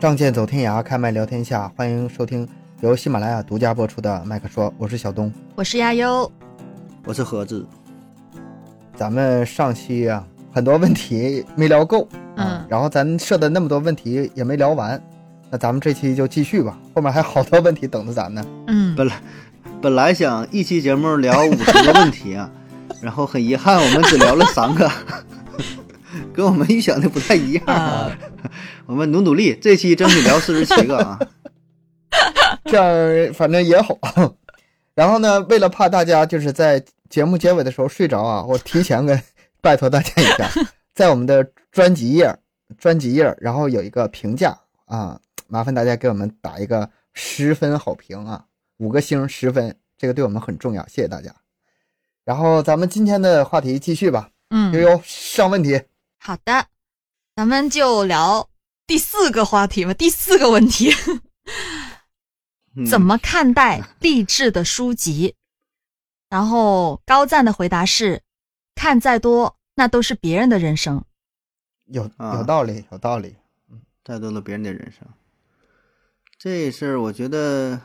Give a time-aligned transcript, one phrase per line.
[0.00, 2.48] 仗剑走天涯，开麦聊天下，欢迎收听
[2.80, 6.32] 由喜马拉雅独家播出的《麦克说》，我是小东，我是亚优，
[7.04, 7.66] 我是盒子。
[8.96, 14.98] 咱们上期啊，很多问题没聊够，嗯，然后咱设的那么多问题也没聊完，
[15.50, 18.42] 那咱们这期就继续吧，后面还好多问题等着咱呢。
[18.68, 19.20] 嗯，本来
[19.82, 22.50] 本来想一期节目聊五十个问题啊，
[23.02, 24.90] 然后很遗憾我们只聊了三个，
[26.34, 27.64] 跟我们预想的不太一样。
[27.66, 28.10] 啊
[28.86, 31.18] 我们努努力，这期争取聊四十七个啊。
[32.64, 33.96] 这样反正也好。
[34.94, 39.20] 然后呢，为了怕大家就是在节目结尾的时候睡着啊，我提前跟
[39.60, 40.50] 拜托大家一下，
[40.94, 42.36] 在我们的专辑页、
[42.76, 48.44] 专辑页，然后有一个评价啊，麻烦大家给我们打一个十分好评啊，
[48.78, 51.34] 五个星十分，这个对我们很重要，谢谢大家。
[52.24, 55.80] 然后咱们今天的话题继续吧，悠嗯，悠上问题。
[56.22, 56.66] 好的，
[57.34, 58.50] 咱们就聊
[58.86, 60.92] 第四个话题吧，第四个问题，
[62.76, 65.34] 嗯怎么看待励志的书籍？
[66.28, 68.22] 然后高赞的回答是：
[68.74, 71.02] 看再多，那都是别人的人生。
[71.86, 73.36] 有啊有道理，有道理。
[73.70, 75.08] 嗯再多了别人的人生，
[76.36, 77.80] 这事儿我觉得，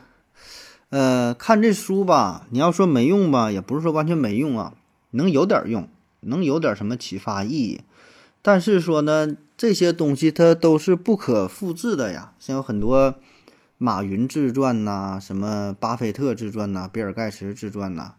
[0.88, 4.74] 呃，看这书吧，你要说没用吧，也不是说完全没用啊，
[5.10, 5.88] 能有点用，
[6.20, 7.80] 能有点什么启发意义。
[8.46, 13.16] 但是说呢，这些东西它都是不可复制的呀，像有很多
[13.76, 18.14] 马云自传呐、什么巴菲特自传呐、比尔盖茨自传呐、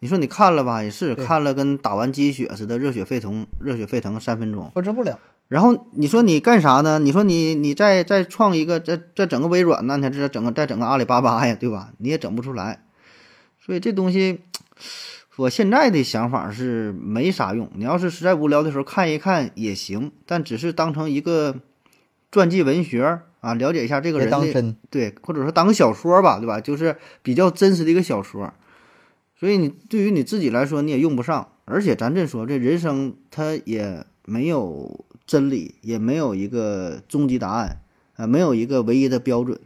[0.00, 4.70] 你说你看了吧，也是看了跟打完鸡血似的，热血沸腾，热血沸腾三分钟。
[4.74, 6.98] 复制不了，然后你说你干啥呢？
[6.98, 9.96] 你说你你再再创一个，再再整个微软呢？
[9.96, 11.92] 你这整个再整个阿里巴巴呀，对吧？
[11.96, 12.84] 你也整不出来。
[13.64, 14.40] 所以这东西，
[15.36, 17.70] 我现在的想法是没啥用。
[17.74, 21.60] 你要是实在无聊的时候看一看也行，但只是当成一个
[22.30, 24.76] 传记文学啊，了解一下这个人的当。
[24.90, 26.60] 对，或者说当个小说吧，对吧？
[26.60, 28.52] 就是比较真实的一个小说。
[29.34, 31.48] 所以你对于你自己来说，你也用不上。
[31.64, 37.80] 而且咱这说，这人生它也没有真理，也没有一个终极答案，
[38.16, 39.58] 啊，没有一个唯一的标准，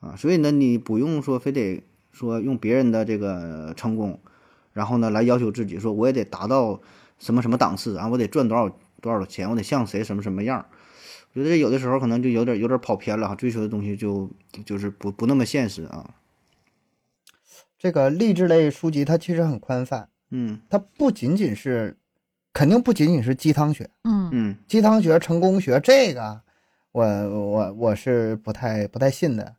[0.00, 4.18] 啊，所以呢，你不用说非得说用别人的这个成功，
[4.72, 6.80] 然后呢来要求自己，说我也得达到
[7.18, 8.68] 什么什么档次啊，我得赚多少
[9.00, 10.66] 多少钱，我得像谁什么什么样儿。
[11.32, 14.30] 我觉得有的时候可能就有点有点跑偏了哈，追求的东西就
[14.64, 16.14] 就是不不那么现实啊。
[17.78, 21.96] 这个励志类书籍它其实很宽泛，嗯它不仅仅是，
[22.52, 26.42] 肯定不仅仅是鸡汤学，嗯嗯鸡汤学、成功学这个，
[26.92, 29.56] 我我我是不太不太信的。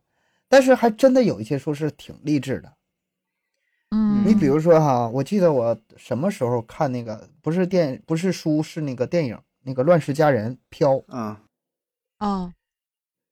[0.48, 2.74] 但是还真的有一些书是挺励志的。
[4.24, 11.40] 嗯，你比如说哈，我记得我什么时候看那个不是电不是书是那个电影那个《乱世佳人》飘，啊，
[12.18, 12.52] 哦，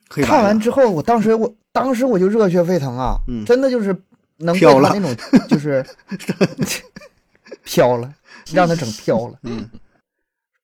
[0.09, 3.97] 黑白看完之后，我当时我当时我就热血沸腾啊，嗯真的就是
[4.37, 5.85] 能被飘了他那种就是
[7.65, 8.15] 飘了，
[8.53, 9.39] 让他整飘了。
[9.43, 9.69] 嗯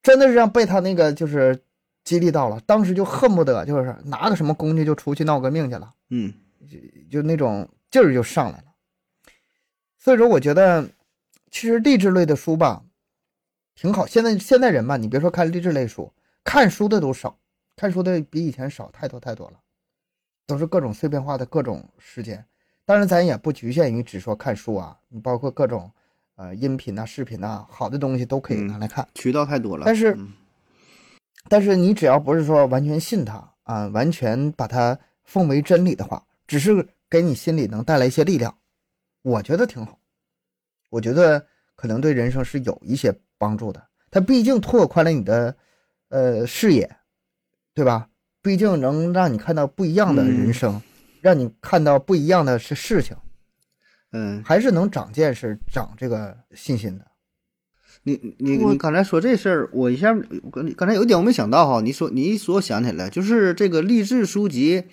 [0.03, 1.59] 真的是让被他那个就是
[2.05, 6.33] 激励到了，当时就恨不得就是拿个什么工具就出去闹革命去了，嗯
[7.11, 8.65] 就那种劲儿就上来了。
[10.07, 10.89] 所以说，我觉得
[11.51, 12.85] 其实励志类的书吧，
[13.75, 14.07] 挺好。
[14.07, 16.13] 现在现在人吧，你别说看励志类书，
[16.45, 17.37] 看书的都少，
[17.75, 19.59] 看书的比以前少太多太多了，
[20.47, 22.45] 都是各种碎片化的各种时间。
[22.85, 25.91] 当然，咱也不局限于只说看书啊，你包括各种
[26.37, 29.09] 呃音频呐、视频呐、好的东西都可以拿来看。
[29.13, 29.83] 渠道太多了。
[29.87, 30.33] 但是嗯
[31.49, 38.57] 但是你只要不是说完全信它啊，完全把它奉为真理的话，只是给你心里能带来一些力量，
[39.27, 39.99] 我觉得挺好。
[40.89, 41.45] 我觉得
[41.75, 43.83] 可能对人生是有一些帮助的。
[44.09, 45.57] 它毕竟拓宽了你的
[46.11, 46.97] 呃视野，
[47.75, 48.09] 对吧？
[48.41, 50.81] 毕竟能让你看到不一样的人生，
[51.21, 53.17] 让你看到不一样的是事情，
[54.13, 57.05] 嗯，还是能长见识、长这个信心的。
[58.05, 60.15] 你你你刚才说这事儿，我一下
[60.45, 64.85] 我刚刚才有一点我没想到哈，你说你一说我想起来，就是这个励志书籍，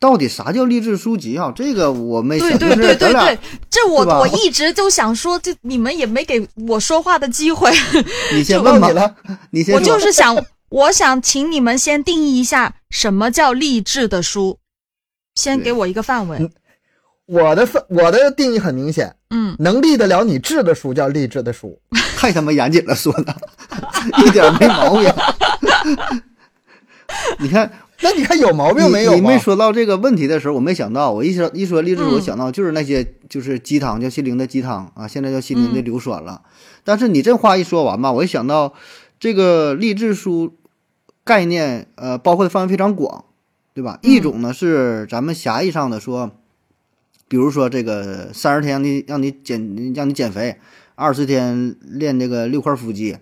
[0.00, 1.52] 到底啥叫励志书籍啊？
[1.54, 3.38] 这个我没想，对对对对对，
[3.68, 7.70] 这我我一直就想说，这你们也没给我说话的机会，
[8.32, 8.88] 你先问吧。
[8.88, 14.58] 你，了，我你先我就是想，我想请你们先定义一下什么叫励志的书，
[15.34, 16.50] 先给我一个范围。
[17.26, 21.78] 我的范我的定义很明显，嗯，能立得了你志的书叫励志的书。
[22.16, 23.36] 太他妈严谨了，说的。
[24.24, 25.12] 一点没毛病。
[27.38, 27.70] 你看，
[28.02, 29.12] 那你看有毛病没有？
[29.14, 31.12] 你你没说到这个问题的时候，我没想到。
[31.12, 36.42] 我一说一说励志，书我想到就是那些就是鸡汤，叫心灵的鸡汤啊，现在叫心灵嗯的硫酸了。
[36.82, 38.72] 但是你这话一说完吧，我一想到
[39.18, 40.54] 这个励志书
[41.24, 43.26] 概念，呃，包括的范围非常广
[43.74, 43.98] 对吧？
[44.02, 46.30] 嗯一种呢是咱们狭义上的说，
[47.28, 50.58] 比如说这个三十天让你让你减让你减肥，
[50.94, 53.18] 二十天练这个六块腹肌，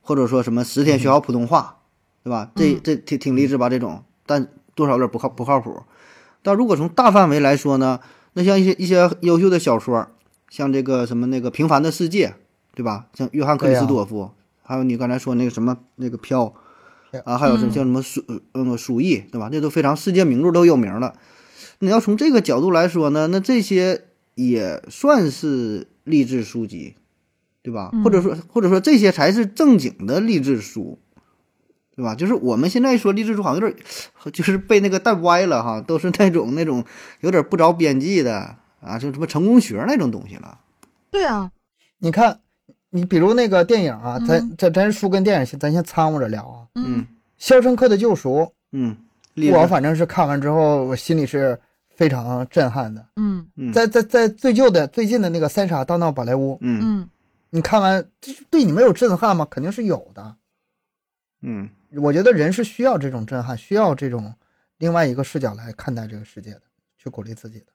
[0.00, 1.78] 或者说什么十天学好普通话，
[2.22, 2.50] 对吧？
[2.54, 3.68] 这嗯这挺挺励志吧？
[3.68, 4.46] 这种，但
[4.76, 5.82] 多少有点不靠不靠谱。
[6.40, 7.98] 但如果从大范围来说呢，
[8.34, 10.06] 那像一些一些优秀的小说，
[10.48, 12.28] 像这个什么那个《平凡的世界》，
[12.76, 13.06] 对吧？
[13.12, 14.30] 像约翰克里斯多夫，
[14.62, 16.54] 还有你刚才说那个什么那个飘
[17.10, 18.22] 飘啊，还有什么嗯像什么鼠
[18.52, 19.50] 呃鼠疫，对吧？
[19.50, 21.14] 这都非常世界名著都有名了。
[21.80, 24.04] 你要从这个角度来说呢，那这些
[24.36, 26.94] 也算是励志书籍，
[27.62, 27.90] 对吧？
[27.92, 30.98] 嗯或者说或者说这些才是正经的励志书，
[32.00, 32.14] 对吧？
[32.14, 33.84] 就是我们现在说励志书，好像有点
[34.32, 36.82] 就是被那个带歪了哈，都是那种那种
[37.20, 40.58] 有点不着边际的啊，就什么成功学那种东西了。
[41.10, 41.50] 对啊，
[41.98, 42.40] 你看，
[42.88, 47.06] 你比如那个电影啊，嗯咱咱咱书跟电影先咱先掺和着聊啊，《嗯
[47.36, 48.96] 肖申克的救赎嗯，》，
[49.54, 51.58] 我反正是看完之后，我心里是
[51.94, 53.04] 非常震撼的。
[53.16, 57.08] 嗯嗯在在在最旧的最近的那个《三傻大闹宝莱坞》，嗯嗯
[57.50, 59.46] 你看完，这对你没有震撼吗？
[59.50, 60.36] 肯定是有的。
[61.42, 64.34] 嗯我觉得人是需要这种震撼，需要这种
[64.78, 66.62] 另外一个视角来看待这个世界的，
[66.96, 67.66] 去鼓励自己的。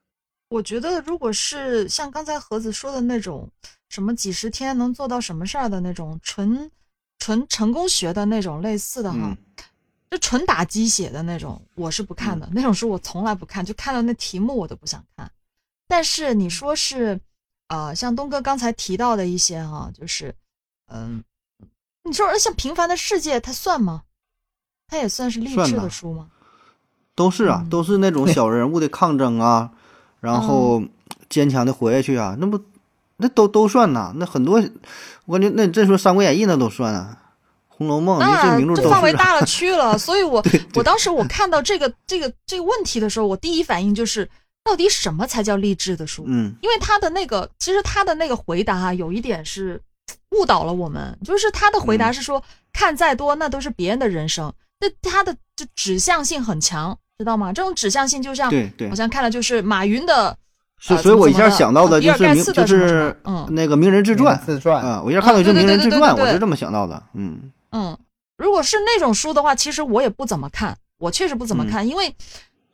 [0.48, 3.50] 我觉得如果是像刚才盒子说的那种
[3.88, 6.70] 什么几十天能做到什么事儿的那种纯
[7.18, 9.36] 纯成功学的那种类似的哈，嗯
[10.08, 12.48] 就纯打鸡血的那种，我是不看的。
[12.52, 15.28] 那种书我从来不看，就看到那题目我都不想看。
[15.88, 17.20] 但是你说是，
[17.66, 20.32] 呃，像东哥刚才提到的一些哈、就是，
[20.86, 21.24] 嗯，
[22.04, 24.04] 你说像《平凡的世界》，它算吗？
[24.88, 26.26] 它也算是励志的书吗？
[27.14, 29.70] 都是啊，嗯都是那种 小人物的抗争啊，
[30.20, 30.82] 然后
[31.28, 32.60] 坚强的活下去啊，那不
[33.16, 34.12] 那都都算呐。
[34.16, 34.62] 那很多，
[35.24, 37.16] 我感觉那这说《三国演义》那都算啊，
[37.74, 39.12] 《红楼梦》当然，这名著都这范围。
[39.14, 39.96] 大了去了。
[39.98, 40.44] 所以我
[40.74, 44.28] 我当时我看到这个这个这个问题的时候，我第一反应就是，
[44.62, 46.24] 到底什么才叫励志的书？
[46.26, 49.80] 嗯因为他的那个，其实他的那个回答哈、有一点是
[50.32, 52.42] 误导了我们，就是他的回答是说，
[52.74, 57.52] 看再多那都是别人的人生，那他的就指向性很强，知道吗？
[57.52, 60.36] 这种指向性就像对对好，像看了就是马云的，呃
[60.78, 67.02] 所所以我一下想到的呃比尔就是名就是嗯那个名人自传自传，啊，我一下看到名人自对对对，对传我是这么想到的。
[67.14, 67.96] 嗯嗯，
[68.36, 72.14] 如果是那种书的话，其实我也不怎么看，我确实不怎么看，因为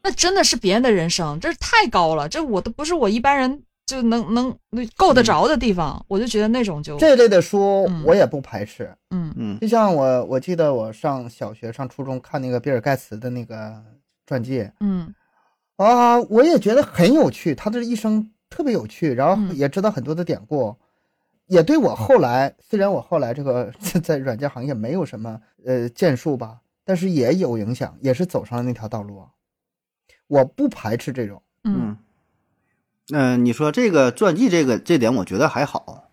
[0.02, 4.56] 那真的是别人的人生，这太高了，这我都不是我一般人就能能
[4.96, 8.04] 够得着的地方，我就觉得那种就这类的书嗯。
[8.04, 8.94] 我也不排斥。
[9.10, 9.32] 嗯。
[9.36, 13.82] 嗯就像我，我记得我上小学、上初中看那个比尔盖茨的那个
[14.26, 15.12] 传记嗯。
[15.76, 19.56] 啊，我也觉得很有趣，他的一生特别有趣，然后嗯。
[19.56, 20.74] 也知道很多的典故，
[21.46, 23.70] 也对我后来，虽然我后来这个
[24.02, 29.28] 在软件行业没有什么呃建树吧，但是也有影响，也是走上了那条道路啊。
[30.28, 31.88] 我不排斥这种，嗯。
[31.88, 31.96] 嗯
[33.10, 36.04] 嗯，你说这个传记这个这点，我觉得还好。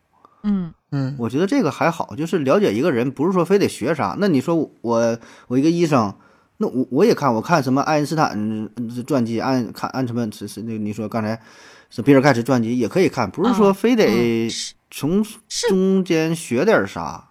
[0.43, 4.15] 嗯嗯，我觉得这个还好，就是了解一个人，不是说非得学啥。
[4.19, 6.13] 那你说我我一个医生，
[6.57, 8.67] 那我我也看，我看什么爱因斯坦嗯
[9.05, 11.39] 传记，按看按什么是是那个你说刚才
[11.89, 14.49] 是比尔盖茨传记也可以看，不是说啊非得
[14.89, 17.29] 从中间学点啥。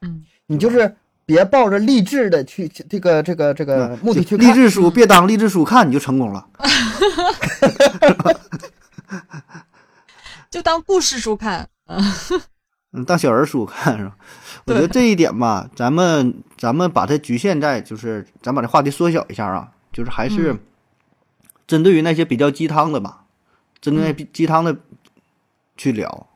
[0.00, 6.46] 嗯你就是别抱着励志的去去这个这个这个目的去看，励志书，别当励志书看，你就成功了。
[10.58, 12.02] 就当故事书看，嗯
[12.90, 14.16] 嗯，当小人书看是吧？
[14.66, 20.58] 我觉得这一点吧，咱们咱们把它局限在，就是咱把这话题缩小一下啊，就是还是嗯。
[21.68, 23.22] 针对于那些比较鸡汤的吧，
[23.80, 24.28] 针对那嗯。
[24.32, 24.76] 鸡汤的
[25.76, 26.26] 去聊，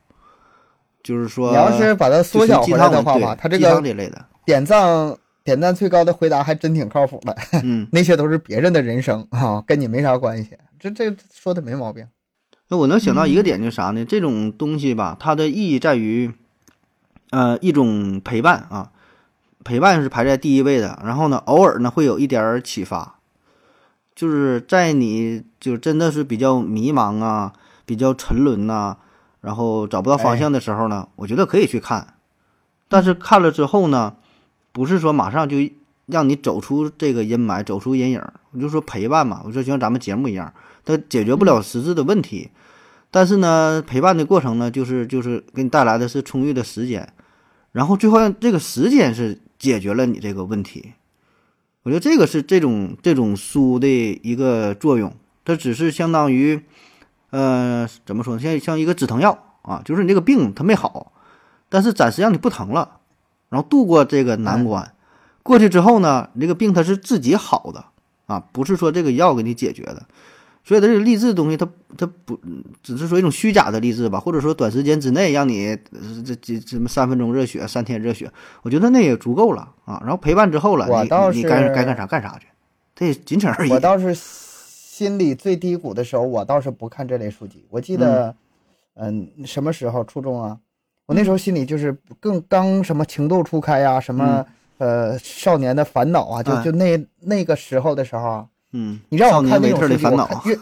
[1.03, 10.57] 就是说，你要是把它缩小回来的话吧，它这个这类的，点赞点赞最高的回答还真挺靠谱的，嗯， 那些都是别人的人生啊，跟你没啥关系。
[10.79, 12.07] 这这说的没毛病。
[12.73, 14.03] 那我能想到一嗯个点就是啥呢？
[14.03, 16.33] 这种东西吧，它的意义在于，
[17.29, 18.91] 呃，一种陪伴啊，
[19.63, 20.99] 陪伴是排在第一位的。
[21.05, 23.19] 然后呢，偶尔呢会有一点儿启发，
[24.15, 27.53] 就是在你就真的是比较迷茫啊、
[27.85, 28.97] 比较沉沦呐、
[29.43, 32.15] 然后找不到方向的时候呢，我觉得可以去看。
[32.89, 34.15] 但是看了之后呢，
[34.73, 35.59] 不是说马上就
[36.07, 40.55] 让你走出这个阴霾、走出阴影，我就说陪伴嘛，我说就像咱们节目一样，
[40.87, 42.49] 它解决不了实质的问题。
[43.13, 47.13] 但是呢，陪伴的过程呢，就是就是给你带来的是充裕的时间，
[47.71, 50.95] 然后最后这个时间是解决了你这个问题。
[51.83, 53.87] 我觉得这个是这种这种书的
[54.23, 55.13] 一个作用，
[55.45, 56.63] 它只是相当于，
[57.29, 58.41] 呃，怎么说呢？
[58.41, 61.13] 像像一个止疼药啊，就是你这个病它没好，
[61.69, 63.01] 但是暂时让你不疼了，
[63.51, 64.95] 然后度过这个难关，
[65.43, 67.85] 过去之后呢，你这个病它是自己好的，
[68.25, 70.07] 啊，不是说这个药给你解决的。
[70.65, 72.39] 所以它这个励志的东西，它它不
[72.83, 78.31] 只是说一种虚假的励志吧，或者说短时间之内让你呃这这什么三分钟热血、三天热血，
[78.63, 80.01] 我觉得那也足够了啊。
[80.03, 82.47] 然后陪伴之后了，你我倒你你该该干啥干啥去，
[82.95, 83.71] 这也仅此而已。
[83.71, 87.65] 我倒是心里最低谷的时候，我倒是不看这类书籍。
[87.71, 88.35] 我记得，
[88.95, 90.59] 嗯，什么时候初中啊？
[91.07, 94.47] 我那时候心里就是更刚什么情窦初开呀、什么、
[94.79, 100.59] 呃少年的烦恼啊，就哎就那那个时候的时候啊，嗯，你让我看那种书越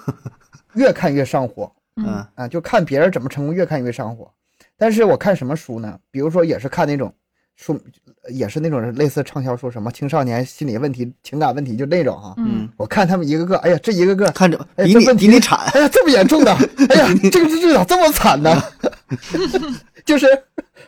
[0.75, 4.31] 越看越上火 嗯啊，就看别人怎么成功，越看越上火。
[4.76, 5.99] 但是我看什么书呢？
[6.11, 7.12] 比如说也是看那种
[7.61, 7.79] 书，
[8.31, 16.50] 也是那种类似畅销书，什么青少年心理问题、情感问题，就那种哈、嗯，我看他们一个个，哎呀，这一个个，看着比你哎这问题比你惨，哎呀，这么严重的，
[16.88, 18.62] 哎呀，这个这这咋这么惨呢？
[20.07, 20.26] 就是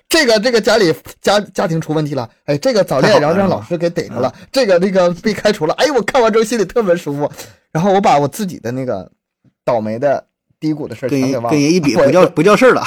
[0.09, 7.31] 这个这个家里家家庭出问题了，哎，这个早恋，然后让老师给逮着了， 这个那个被开除了，哎，我看完之后心里特别舒服，
[7.71, 9.13] 然后我把我自己的那个
[9.63, 10.27] 倒霉的
[10.59, 12.83] 低谷的事儿跟全给忘了，跟人一比不叫不叫事儿了。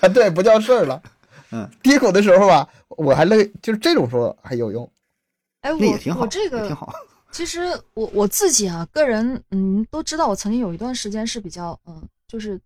[0.00, 1.00] 啊，对，不叫事儿了。
[1.54, 4.90] 嗯，低谷的时候吧，我还乐，就是这种时候还有用。
[5.60, 6.92] 哎，那也挺好，我我这个也挺好。
[7.30, 7.60] 其实
[7.94, 12.60] 我我自己啊，个人嗯都知道，我曾经有一段时间是比较嗯，就是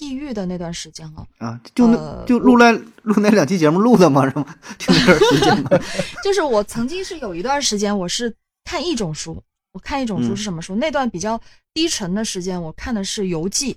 [0.00, 4.28] 抑郁的那段时间啊，啊，就那呃就录那录那两期节目录的吗？
[4.28, 4.54] 是吗？
[4.78, 5.70] 就那段时间吗？
[6.22, 10.74] 就是我曾经是有一段时间我是看一种书，我看一种书嗯是什么书？
[10.76, 11.40] 那段比较
[11.72, 13.76] 低沉的时间，我看的是游记，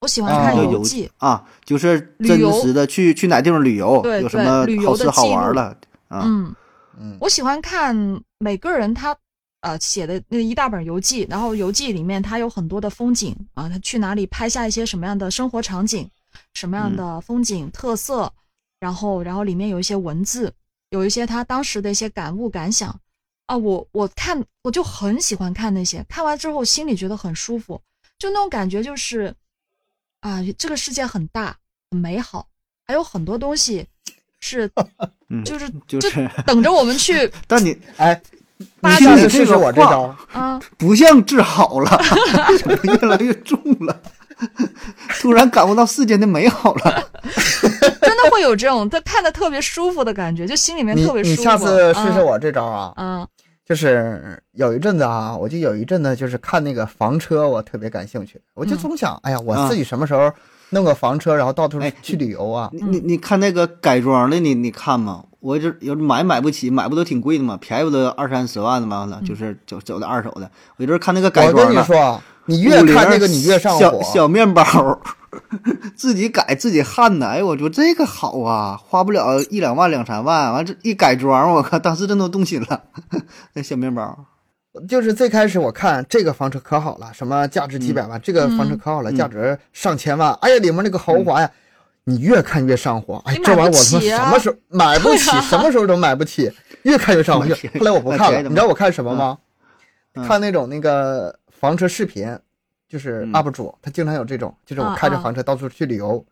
[0.00, 5.76] 我喜欢啊看游游记，啊，就是真旅游实的去去哪地方旅游，对有什么旅游好吃好玩了
[6.08, 6.22] 啊？
[6.24, 6.54] 嗯。
[7.00, 7.94] 嗯，我喜欢看
[8.38, 9.16] 每个人他
[9.60, 16.10] 呃写的那一大本游记，然后游记里面他有很多的风景啊，他去哪里拍下一些什么样的生活场景，
[16.54, 18.32] 什么样的风景特色，
[18.80, 20.52] 然后然后里面有一些文字，
[20.90, 22.98] 有一些他当时的一些感悟感想
[23.46, 27.80] 啊，我我看我就很喜欢看那些，看完之后心里觉得很舒服，
[28.18, 29.32] 就那种感觉就是
[30.20, 31.56] 啊，这个世界很大
[31.90, 32.46] 很美好，
[32.86, 33.86] 还有很多东西
[34.40, 34.70] 是
[35.30, 38.20] 嗯，就是就是，等着我们去 但你哎，
[38.80, 40.14] 发你下你这个次试试我这招。
[40.32, 40.60] 啊。
[40.76, 41.90] 不像治好了，
[42.58, 44.00] 怎么越来越重了？
[45.20, 47.08] 突然感悟到世间的美好了。
[48.00, 51.36] 真的会有这种他看的特别舒服的感觉，就心里面特别舒服。
[51.36, 53.28] 你下次试试嗯我这招啊，嗯
[53.68, 60.32] 就是有一阵子啊，我就有一阵子就是看那个房车，我特别感兴趣，我就嗯总想，哎呀，我啊自己什么时候
[60.70, 62.70] 弄个房车，然后到处哎去旅游啊？
[62.72, 65.22] 你你你看那个改装的，你你看吗？
[65.40, 67.58] 我就有买买不起，买不都挺贵的吗？
[67.60, 69.06] 便宜不都二三十万的吗？
[69.12, 70.50] 嗯就是走走的二手的。
[70.78, 74.02] 我就是看那个改装的，跟你说，你越看那个你越上火。
[74.02, 74.64] 小面包，
[75.94, 77.26] 自己改自己焊的。
[77.28, 82.84] 哎呦，我说这个好啊，花不了一两万两三万，完这一改装，我靠，当时真都动心了。
[83.52, 84.18] 那小面包，
[84.88, 90.32] 就是最开始我看这个房车可好了，什么价值几百万，这个房车可好了，嗯价值上千万。
[90.40, 91.50] 哎呀，里面那个豪华呀，
[92.04, 93.22] 你越看越上火。
[93.26, 96.50] 哎这玩意儿我他妈什么时候 买不起什么时候都买不起，
[96.84, 97.46] 越看越上火。
[97.78, 99.36] 后来我不看了，你知道我看什么吗？
[99.42, 99.44] 嗯
[100.26, 102.38] 看那种那个房车视频，
[102.88, 106.24] 就是嗯 UP 主，他经常有这种，就是我啊啊开着房车到处去旅游。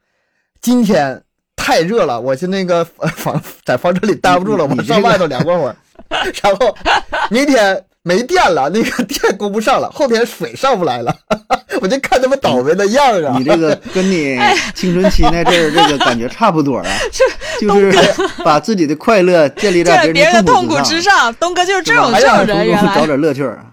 [0.60, 1.22] 今天
[1.54, 5.76] 太热了，我就那个呃 房在房车里待不住了，我上外头凉快会儿。
[6.42, 6.76] 然后
[7.30, 11.14] 明天没电了，那个电供不上了，后天水上不来了，
[11.80, 13.44] 我就看他们倒霉的样儿啊你。
[13.44, 16.84] 这个跟你哎青春期那阵儿这个感觉差不多啊，
[17.60, 17.92] 就是
[18.44, 23.64] 把自己的快乐建立在在别人的痛苦之之上，东哥就是这种这种人，找点乐趣儿。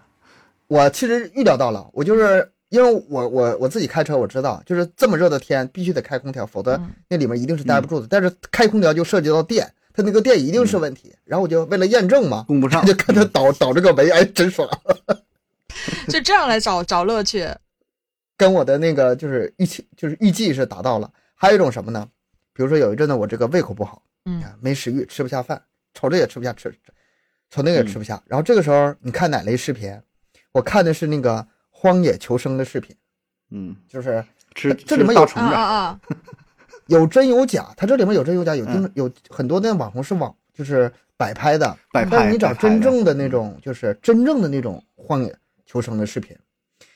[0.68, 8.08] 我其实预料到了，我就是因为我我我自己开车，我知道，就是这么热的天必须得开空调，否则嗯那里面一定是待不住的。
[8.10, 11.14] 但是开空调就涉及到电，它那个电一定是问题。
[11.24, 14.68] 然后我就为了验证嘛，供不上就看他倒倒这个煤，哎，真爽，
[16.10, 17.48] 就这样来找找乐趣。
[18.36, 21.12] 跟我的那个就是预期就是预计是达到了。
[21.36, 22.08] 还有一种什么呢？
[22.54, 25.62] 比如说有一阵子我这个胃口不好，嗯啊没食欲，吃不下饭，
[25.94, 26.74] 瞅这也吃不下，吃
[27.52, 28.22] 瞅那个也吃不下。
[28.26, 29.96] 然后这个时候你看哪类视频？
[30.54, 32.96] 我看的是那个荒野求生的视频，
[33.52, 34.24] 嗯，就是
[34.56, 36.00] 吃这里面有啊啊啊！
[36.88, 38.74] 有真有假，它这里面有真有假，有嗯。
[38.74, 46.38] 真有很多那网红是网就是摆拍的，摆拍但是你找真正的那种就是真正的那种荒野求生的视频，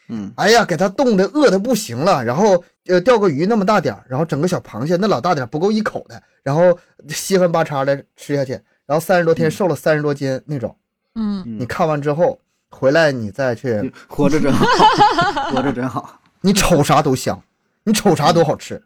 [0.10, 6.78] 嗯，哎呀，给他冻得饿的不行了，然后呃钓个鱼那么大点儿，然后整个小螃蟹那老大点儿不够一口的，然后
[7.10, 8.52] 稀饭八叉的吃下去，
[8.86, 9.52] 然后三十多天嗯。
[9.52, 10.76] 瘦了三十多斤那种，
[11.16, 11.60] 嗯，嗯。
[11.60, 14.66] 你看完之后回来你再去，活着真好，
[15.52, 16.22] 活着真好。
[16.42, 17.42] 你瞅啥都香，
[17.84, 18.82] 你瞅啥都好吃。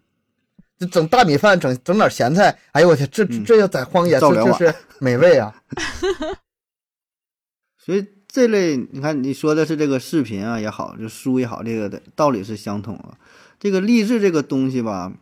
[0.77, 5.53] 就整大米饭，整整点咸菜，哎呦我去，这这要在荒野，这这是美味啊！
[7.77, 13.15] 所以这类你看你说的是这个视频啊也好，就书也好，这个的道理是相通啊。
[13.59, 15.13] 这个励志这个东西吧，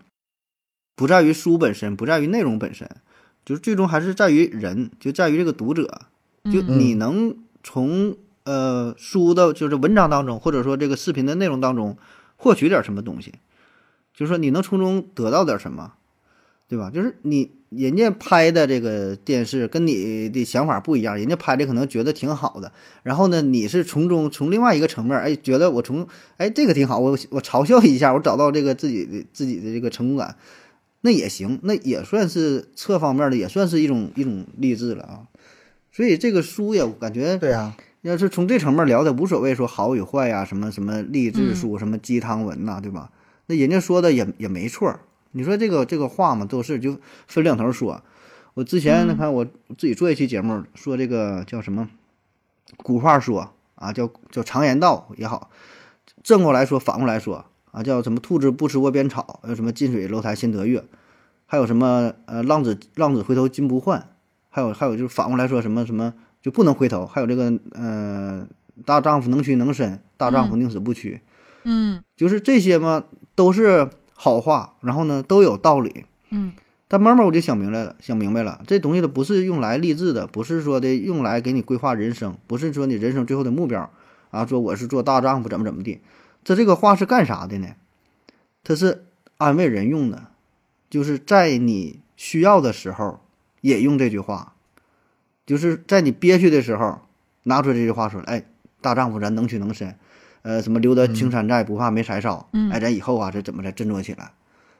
[0.96, 2.90] 不在于书本身，不在于内容本身，
[3.44, 6.04] 就是最终还是在于人，就在于这个读者，
[6.46, 11.98] 就嗯你能从呃书的就是文章当中，或者说这个视频的内容当中
[12.38, 13.34] 获取点什么东西，
[14.14, 15.94] 就是说你能从中得到点什么，
[16.68, 16.90] 对吧？
[16.90, 22.72] 就是你人家拍的这个电视跟你的想法不一样，人家拍的可能觉得挺好的，
[23.04, 30.36] 然后呢，你是从中从另外一个层面，哎，觉得我从哎这个挺好，我我嘲笑一下，我找到这个自己的自己的这个成功感，
[31.02, 35.28] 那也行，那也算是侧方面的，也算是一种一种励志了啊。
[35.92, 43.12] 所以这个书也，感觉对呀、要是从这层面聊的，无所谓说好与坏呀，什么什么励志书，什么鸡汤文呐、对吧？
[43.48, 45.00] 那人家说的也也没错。
[45.32, 48.02] 你说这个这个话嘛，都是就分两头说。
[48.56, 49.46] 我之前你看我
[49.78, 51.90] 自己做一期节目，说这个叫什么
[52.78, 55.50] 古话说啊，叫叫常言道也好，
[56.24, 60.84] 正过来说，反过来说啊，叫什么兔子不吃窝边草，还有什么近水楼台先得月，
[61.46, 64.10] 还有什么呃浪子浪子回头金不换，
[64.50, 68.48] 还有还有就是反过来说什么什么就不能回头，还有这个呃
[68.86, 71.22] 大丈夫能屈能伸，大丈夫宁死不屈，
[71.64, 73.04] 嗯就是这些嘛
[73.36, 76.06] 都是好话，然后呢都有道理。
[76.30, 76.54] 嗯
[76.92, 83.92] 但慢慢我就想明白了，想明白了，这东西它不是用来励志的，不是说的用来给你规划人生，不是说你人生最后的目标
[84.32, 86.02] 啊，说我是做大丈夫怎么怎么地。
[86.44, 87.76] 这这个话是干啥的呢？
[88.64, 89.06] 它是
[89.38, 90.30] 安慰人用的，
[90.90, 93.20] 就是在你需要的时候
[93.62, 94.56] 也用这句话，
[95.50, 97.00] 就是在你憋屈的时候
[97.42, 98.44] 拿出这句话说，哎，
[98.82, 99.96] 大丈夫咱能屈能伸，
[100.44, 104.30] 呃，什么留得青山在，不怕没柴烧，嗯哎，咱以后啊，这怎么才振作起来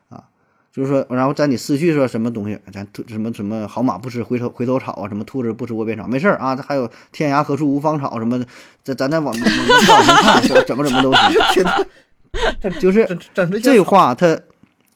[0.10, 0.26] 啊？
[0.72, 8.46] 就是说，然后在你失去说什么东西，咱兔什么什么好马不吃回头回头草啊，什么兔子不吃窝边草，没事儿啊，这还有天涯何处无芳草什么的，
[8.84, 14.40] 这咱再往往往前看，说怎么怎么都行，天呐，就是这这话它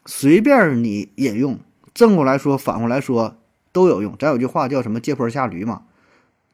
[0.06, 1.58] 随便你引用，
[1.96, 3.38] 正过来说，反过来说
[3.74, 4.16] 都有用。
[4.18, 5.82] 咱有句话叫什么“借坡下驴”嘛，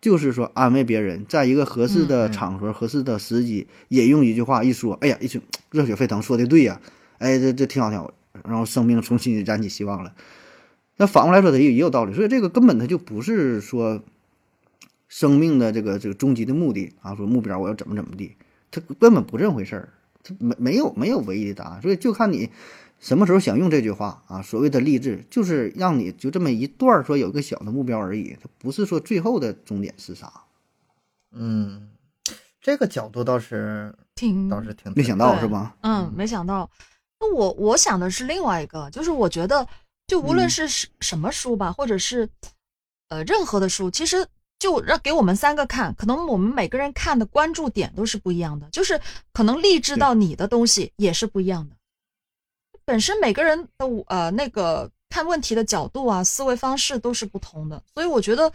[0.01, 6.81] 就是说安慰别人，在一个合适的嗯场合、合适的时机，引用一句话一说，哎呀，一群热血沸腾，说的对呀，
[7.19, 8.11] 哎，这这挺好挺好，
[8.45, 10.15] 然后生命重新燃起希望了。
[10.97, 14.01] 那反过来说，它也也有道理，所以这个根本它就不是说
[15.07, 18.35] 生命的这个这个终极的目的啊，说目标我要怎么怎么地，
[18.71, 19.89] 它根本不这回事儿。
[20.21, 22.49] 它没没有没有唯一的答案，所以就看你
[22.99, 24.41] 什么时候想用这句话啊。
[24.41, 30.31] 所谓的励志，就是让你就这么一段儿说有一个小的目标而已，它不是说最后的终点是啥。
[31.31, 31.89] 嗯，
[32.61, 35.75] 这个角度倒是挺倒是挺没想到是吧？
[35.81, 36.69] 嗯，没想到。
[37.19, 39.67] 那我我想的是另外一个，就是我觉得，
[40.07, 42.29] 就无论嗯是什什么书吧，或者是
[43.09, 44.25] 呃任何的书，其实
[44.57, 48.99] 就让给我们三个看，可能我们每个人看的关注点都是不一样的，就是
[49.33, 51.75] 可能励志到你的东西也是不一样的。
[52.89, 58.51] 本身每个人的呃那个看问题的角度啊、思维方式都是不同的，所以我觉得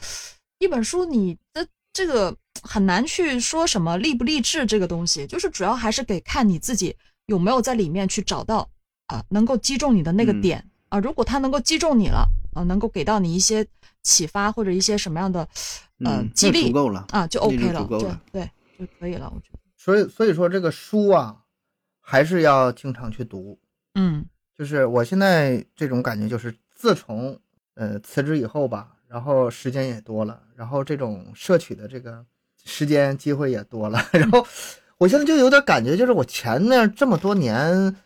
[0.58, 8.68] 一本书你的这个很难去说什么励不励志这个东西，就是主要还是得看你自己有没有在里面去找到
[9.06, 13.64] 啊、能够击中你的那个嗯点啊、如果它能够击中你了啊、能够给到你一些
[14.02, 15.46] 启发或者一些什么样的
[16.04, 17.06] 呃嗯，激励足够了。
[17.10, 19.60] 啊，就 OK 了，就足够了对就可以了，我觉得。
[19.76, 21.36] 所以所以说这个书啊，
[22.00, 23.56] 还是要经常去读。
[23.94, 24.24] 嗯。
[24.56, 27.38] 就是我现在这种感觉，就是自从
[27.74, 32.24] 呃辞职以后吧，然后时间也多了，然后这种摄取的这个
[32.64, 34.46] 时间机会也多了， 然后
[34.98, 37.96] 我现在就有点感觉，就是我前面这么多年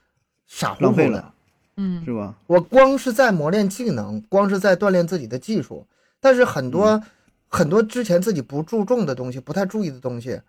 [0.47, 1.33] 傻乎乎的
[1.77, 2.03] 嗯。
[2.05, 2.35] 是吧？
[2.47, 5.87] 我光是在磨练技能，光是在锻炼自己的技术，
[6.19, 7.03] 但是很多、嗯。
[7.51, 10.41] 很多之前自己不注重的东西、不太注意的东西，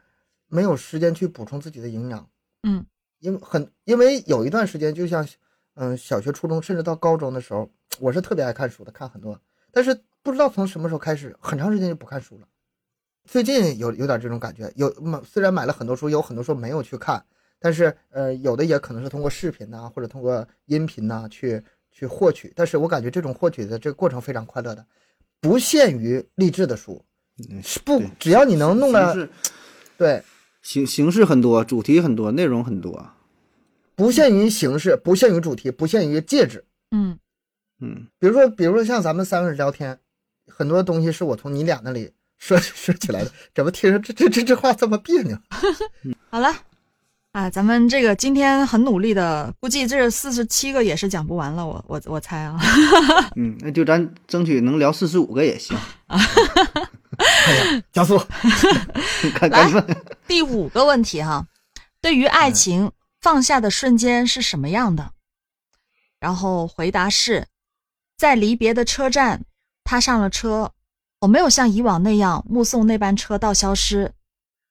[0.47, 2.27] 没有时间去补充自己的营养。
[2.63, 2.85] 嗯
[3.19, 5.27] 因为很因为有一段时间，就像
[5.75, 9.39] 嗯小学、初中，甚至到高中的时候，我是特别爱看书的，看很多，
[9.71, 12.47] 但是不知道从什么时候开始，很长时间就不看书了。
[13.25, 17.23] 最近有有点这种感觉，有买虽然买了很多书，有很多书没有去看，
[17.59, 24.85] 但是呃有的也可能是通过视频呐、或者通过音频呐、去去获取，但是我感觉这种获取的这个过程非常快乐的，
[25.39, 27.03] 不限于励志的书，
[27.85, 29.29] 不只要你能弄的
[29.97, 30.23] 对，
[30.61, 33.11] 形形式很多，主题很多，内容很多。
[33.95, 36.65] 不限于形式，不限于主题，不限于介质。
[36.91, 37.17] 嗯
[37.81, 39.99] 嗯，比如说，比如说像咱们三个人聊天，
[40.47, 45.37] 很多东西是我从你俩那里 说说起来的，怎么听着这这这这话这么别扭？
[46.31, 46.53] 好了。
[47.31, 52.59] 啊，咱们这个今天很努力的，估计这四十七个也是讲不完了，我我我猜啊。
[53.37, 55.77] 嗯，那就咱争取能聊四十五个也行。
[57.19, 58.17] 哎呀，加速，
[59.37, 61.47] 赶赶紧问，第五个问题哈，
[62.01, 65.11] 对于爱情放下的瞬间是什么样的？
[66.19, 67.47] 然后回答是，
[68.17, 69.43] 在离别的车站，
[69.83, 70.73] 他上了车，
[71.19, 74.13] 我没有像以往那样目送那班车到消失，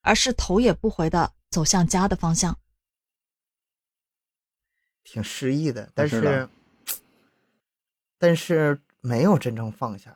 [0.02, 2.58] 而是头也不回的走向家的方向。
[5.04, 6.48] 挺诗意的，但是
[8.18, 10.14] 但是没有真正放下。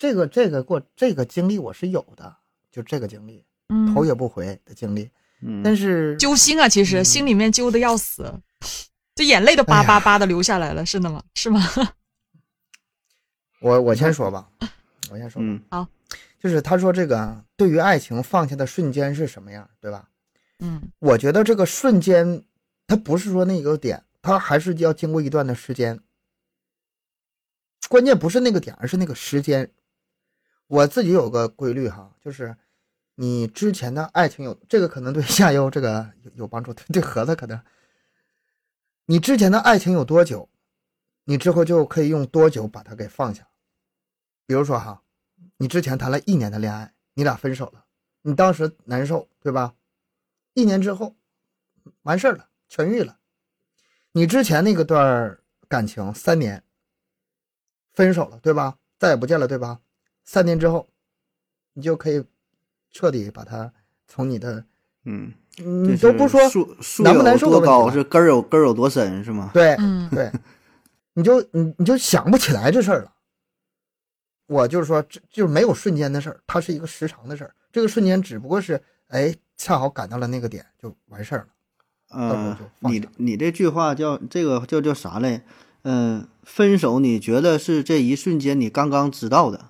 [0.00, 2.34] 这个这个过这个经历我是有的，
[2.70, 5.10] 就这个经历，嗯，头也不回的经历。
[5.42, 8.32] 嗯，但是揪心啊，其实心里面揪的要死，
[9.14, 11.22] 这眼泪都叭叭叭的流下来了，是的吗？
[11.34, 11.62] 是吗？
[13.60, 14.48] 我我先说吧，
[15.10, 15.86] 我先说吧，嗯
[16.38, 20.08] 就是他说这个对于爱情放下的瞬间是什么样，对吧？
[20.60, 22.42] 嗯我觉得这个瞬间，
[22.86, 26.00] 它不是说那个点，它还是要经过一段的时间。
[27.90, 29.70] 关键不是那个点，而是那个时间。
[30.70, 32.56] 我自己有个规律哈，就是
[33.16, 37.60] 你之前的爱情有这个可能对夏优这个有有帮助，对对盒子可能，
[39.06, 40.48] 你之前的爱情有多久，
[41.24, 43.48] 你之后就可以用多久把它给放下。
[44.46, 45.02] 比如说哈，
[45.56, 47.84] 你之前谈了一年的恋爱，你俩分手了，
[48.22, 49.74] 你当时难受，对吧？
[50.54, 51.16] 一年之后，
[52.02, 53.18] 完事儿了，痊愈了。
[54.12, 56.62] 你之前那个段感情三年，
[57.92, 58.78] 分手了，对吧？
[59.00, 59.80] 再也不见了，对吧？
[60.32, 60.86] 三年之后，
[61.72, 62.22] 你就可以
[62.92, 63.72] 彻底把它
[64.06, 64.64] 从你的，
[65.04, 66.40] 嗯，你都不说
[67.02, 69.50] 难不难有多高，受的问题了是根儿有根儿有多深，是吗？
[69.52, 70.30] 对嗯对，
[71.14, 73.12] 你就你你就想不起来这事儿了。
[74.46, 77.52] 我就是说，这就是没有瞬间的事儿，它是一个时长的事儿。
[77.72, 81.48] 这个瞬间只不过是，哎，恰好赶到了那个点，就完事儿了。
[82.08, 85.42] 到时候呃就，放你你这句话叫这个叫叫啥嘞？
[85.82, 89.69] 嗯、分手你觉得是这一瞬间你刚刚知道的，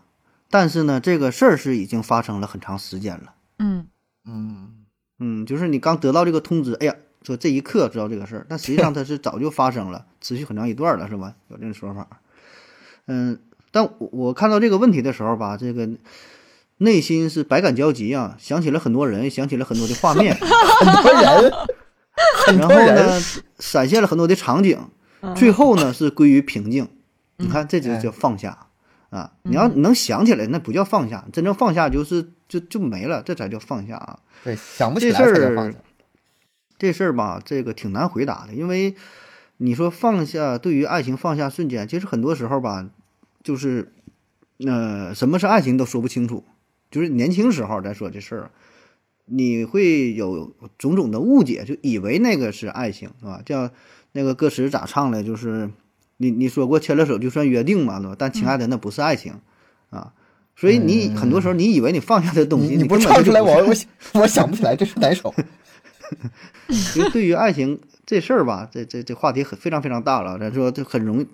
[0.50, 3.34] 但是呢，这个事儿是已经发生了很长时间了。
[3.58, 3.86] 嗯
[4.26, 4.84] 嗯，
[5.18, 11.34] 嗯，就是你刚得到这个通知，哎呀，说这一刻知道这个事儿，但实际上它是早就发生了， 持续很长一段了，是吧？
[11.48, 12.06] 有这种说法。
[13.06, 13.38] 嗯，
[13.70, 15.88] 但我我看到这个问题的时候吧，这个
[16.78, 21.52] 内心是百感交集啊，想起了很多人，想起了很多的画面， 很多人，
[22.46, 23.20] 很然后多人，呢，
[23.58, 24.78] 闪现了很多的场景，
[25.20, 26.88] 嗯最后呢是归于平静。
[27.36, 28.66] 你看，这就哎叫放下
[29.10, 29.32] 啊！
[29.42, 34.20] 你要能想起来，那不叫放下，真正放下就是就就没了，这才叫放下啊！
[34.42, 35.78] 对，想不起来这事儿才叫放下。
[36.78, 38.94] 这事儿吧，这个挺难回答的，因为
[39.58, 42.88] 你说放下，对于爱情放下瞬间，其实很多时候吧，
[43.42, 43.92] 就是
[44.64, 46.44] 呃，什么是爱情都说不清楚。
[46.90, 48.50] 就是年轻时候再说这事儿，
[49.26, 53.42] 你会有种种的误解，就以为那个是爱情，是吧？
[53.44, 53.70] 叫
[54.12, 55.22] 那个歌词咋唱来？
[55.22, 55.70] 就是
[56.22, 58.16] 你你说过牵了手就算约定嘛，对吧？
[58.18, 59.40] 但亲爱的，那不是爱情
[59.88, 60.12] 啊。
[60.54, 65.34] 所以你很多时候你以为你放下的东西，你你不根本就唱出来，我我想我想不起来这是哪首。
[66.96, 70.38] 因为对于爱情这事儿吧，这这这话题很非常非常大了。
[70.38, 71.26] 咱说这很容易，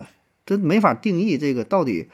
[0.45, 2.09] 这没法定义这个到底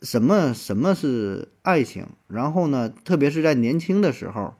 [0.00, 2.06] 什么什么是爱情。
[2.28, 4.54] 然后呢，特别是在年轻的时候，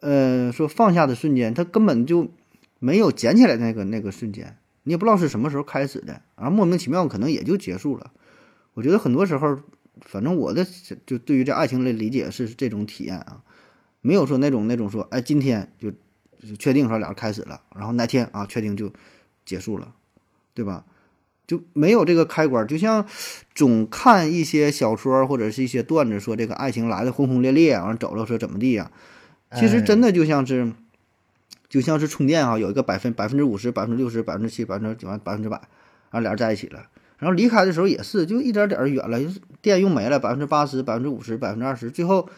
[0.00, 2.32] 呃，说放下的瞬间，他根本就
[2.80, 8.12] 没有捡起来那个那个瞬间，你也不知道是什么时候开始的，然后莫名其妙可能也就结束了。
[8.74, 9.58] 我觉得很多时候，
[10.02, 10.64] 反正我的
[11.04, 13.42] 就对于这爱情的理解是这种体验啊，
[14.00, 18.92] 没有说那种那种说，哎，今天就就确定说俩人开始了，然后哪天啊确定就
[19.44, 19.92] 结束了，
[20.54, 20.84] 对吧？
[21.48, 23.06] 就没有这个开关，就像
[23.54, 28.90] 总看一些小说或者是一些段子，说这个爱情来的轰轰烈烈，完了走了说怎么地呀、
[29.54, 30.72] 其实真的就像是，
[31.76, 35.58] 就像是充电啊，有一个百分百分之五十、百分之六十、百分之七、百分之九、百分之百，
[36.10, 36.86] 然后俩人在一起了，
[37.18, 42.30] 然后离开的时候也是，就一点点儿远了，就是电用没了，百分之八十、百分之五十、百分之二十，最后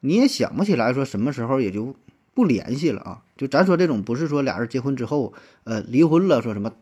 [0.00, 1.94] 你也想不起来说什么时候也就
[2.34, 3.22] 不联系了啊。
[3.36, 5.32] 就咱说这种不是说俩人结婚之后，
[5.62, 6.72] 呃，离婚了，说什么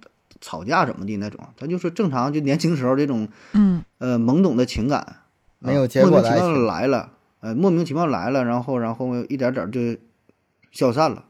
[0.40, 5.24] 吵架怎么的那种，咱就说正常就年轻时候这种嗯呃懵懂的情感，啊
[5.58, 9.80] 没有结果莫名其妙来了，呃，莫名其妙来了，然后然后一点点就
[10.70, 11.24] 消散了，啊，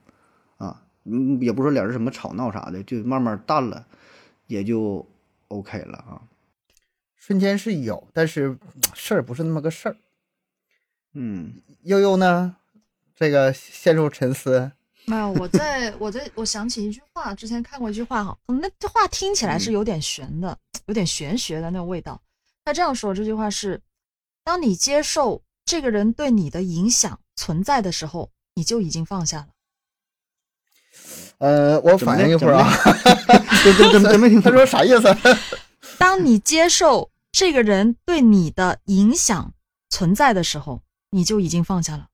[1.05, 3.87] 嗯，也不是说俩人什么吵闹啥的，就慢慢淡了，
[4.47, 5.07] 也就
[5.49, 6.23] OK 了啊。
[7.17, 8.59] 瞬间是有，但是
[8.95, 9.97] 事儿不是那么个事儿。
[11.15, 12.57] 嗯悠悠呢，
[13.15, 14.73] 这个陷入沉思。
[15.05, 22.23] 没有，我在我在我想起一句话，之前看过一句话哈，那这话听起来是有点玄的，有点玄学的那种味道。
[22.65, 23.81] 他这样说，这句话是：
[24.45, 29.49] 当你接受这个人对你的影响存在的时候，你就已经放下了。
[31.43, 32.73] 呃，我反应一会儿啊，
[33.65, 34.49] 真真真真没听他。
[34.53, 35.17] 说啥意思？
[35.99, 39.53] 当你接受这个人对你的影响
[39.91, 42.07] 存在的时候，你就已经放下了。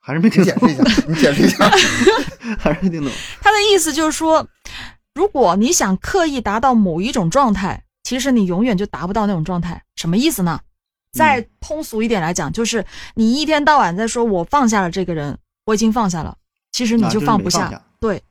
[0.00, 1.70] 还是没听懂解释一下，你解释一下。
[2.58, 3.12] 还是没听懂。
[3.40, 4.48] 他的意思就是说，
[5.14, 9.80] 如果你想刻意达到某一种状态，其实你永远就达不到那种状态。
[9.94, 10.58] 什么意思呢？
[11.12, 12.84] 再通俗一点来讲，就是
[13.14, 16.36] 你一天到晚在说我放下了这个人，我已经放下了，
[16.72, 18.22] 其实你啊就放不下对，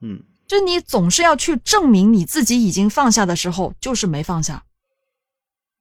[0.00, 4.64] 嗯，就你总是要去证明你自己已经放下的时候，就是没放下。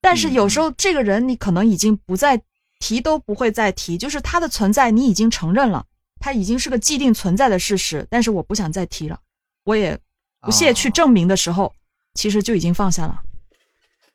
[0.02, 2.42] 但是有时候这个人你可能已经不再
[2.80, 5.86] 提都不会再提，就是他的存在你已经承认了，
[6.20, 9.20] 他已经是个既定存在的事实，但是我不想再提了，
[9.64, 10.00] 我也
[10.42, 11.74] 不屑去啊证明的时候，
[12.14, 13.22] 其实就已经放下了，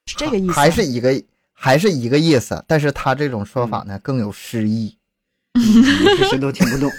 [0.06, 0.52] 是这个意思。
[0.52, 4.96] 还是一个还是一个意思，但是他这种说法呢更有诗意。
[6.18, 6.90] 这谁都听不懂。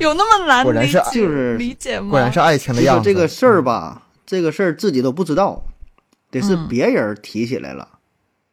[0.00, 2.10] 有那么难果然是理解就是理解吗？
[2.10, 3.04] 果然是爱情的样子。
[3.04, 5.64] 这个事儿吧，这个事儿自己都不知道，
[6.30, 6.68] 得是嗯。
[6.68, 7.98] 别人提起来了，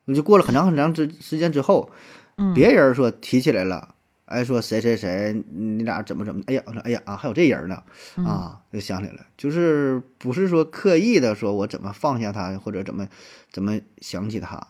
[0.06, 1.90] 你就过了很长很长之时间之后，
[2.38, 2.54] 嗯。
[2.54, 3.96] 别人说提起来了，
[4.26, 7.84] 哎，说谁谁谁，你俩怎么怎么，哎呀，我说哎呀啊，还有这人呢，
[8.18, 8.26] 嗯。
[8.26, 13.08] 啊，就想起来了，就是不是说刻意的说我怎么放下他，或者怎么
[13.52, 14.62] 怎么想起他，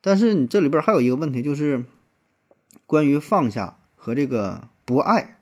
[0.00, 1.84] 但是你这里边还有一个问题，就是
[2.86, 5.36] 关于放下和这个不爱，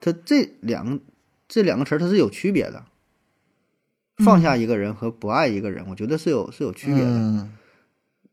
[0.00, 1.00] 他这两个
[1.46, 2.84] 这两个词儿它是有区别的。
[4.24, 7.08] 放下一个人和不爱一个人，我觉得是有是有区别的。
[7.08, 7.56] 嗯，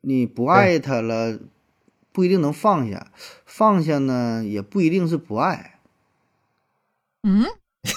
[0.01, 1.37] 你不爱他了，
[2.11, 3.11] 不一定能放下；
[3.45, 5.79] 放下呢，也不一定是不爱。
[7.21, 7.45] 嗯，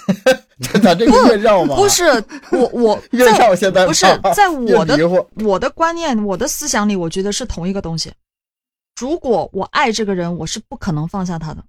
[0.83, 1.74] 咱这个越绕吗？
[1.74, 2.04] 不是
[2.52, 4.04] 我我 越在绕现在不是
[4.35, 8.12] 在 我的我的观念、我的思想里，我觉得是同一个东西。
[9.00, 11.64] 如果我爱这个人，我是不可能放下他的。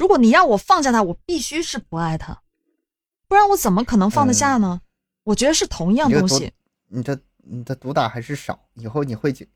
[0.00, 2.40] 如果你让我放下他，我必须是不爱他，
[3.28, 4.80] 不然我怎么可能放得下呢？
[5.24, 6.50] 我觉得是同一样东西。
[6.88, 9.46] 你这你的毒打还是少，以后你会觉，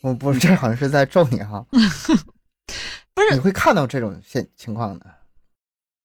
[0.00, 1.64] 我不是这好像是在咒你哈，
[3.14, 5.06] 不是你会看到这种现情况的。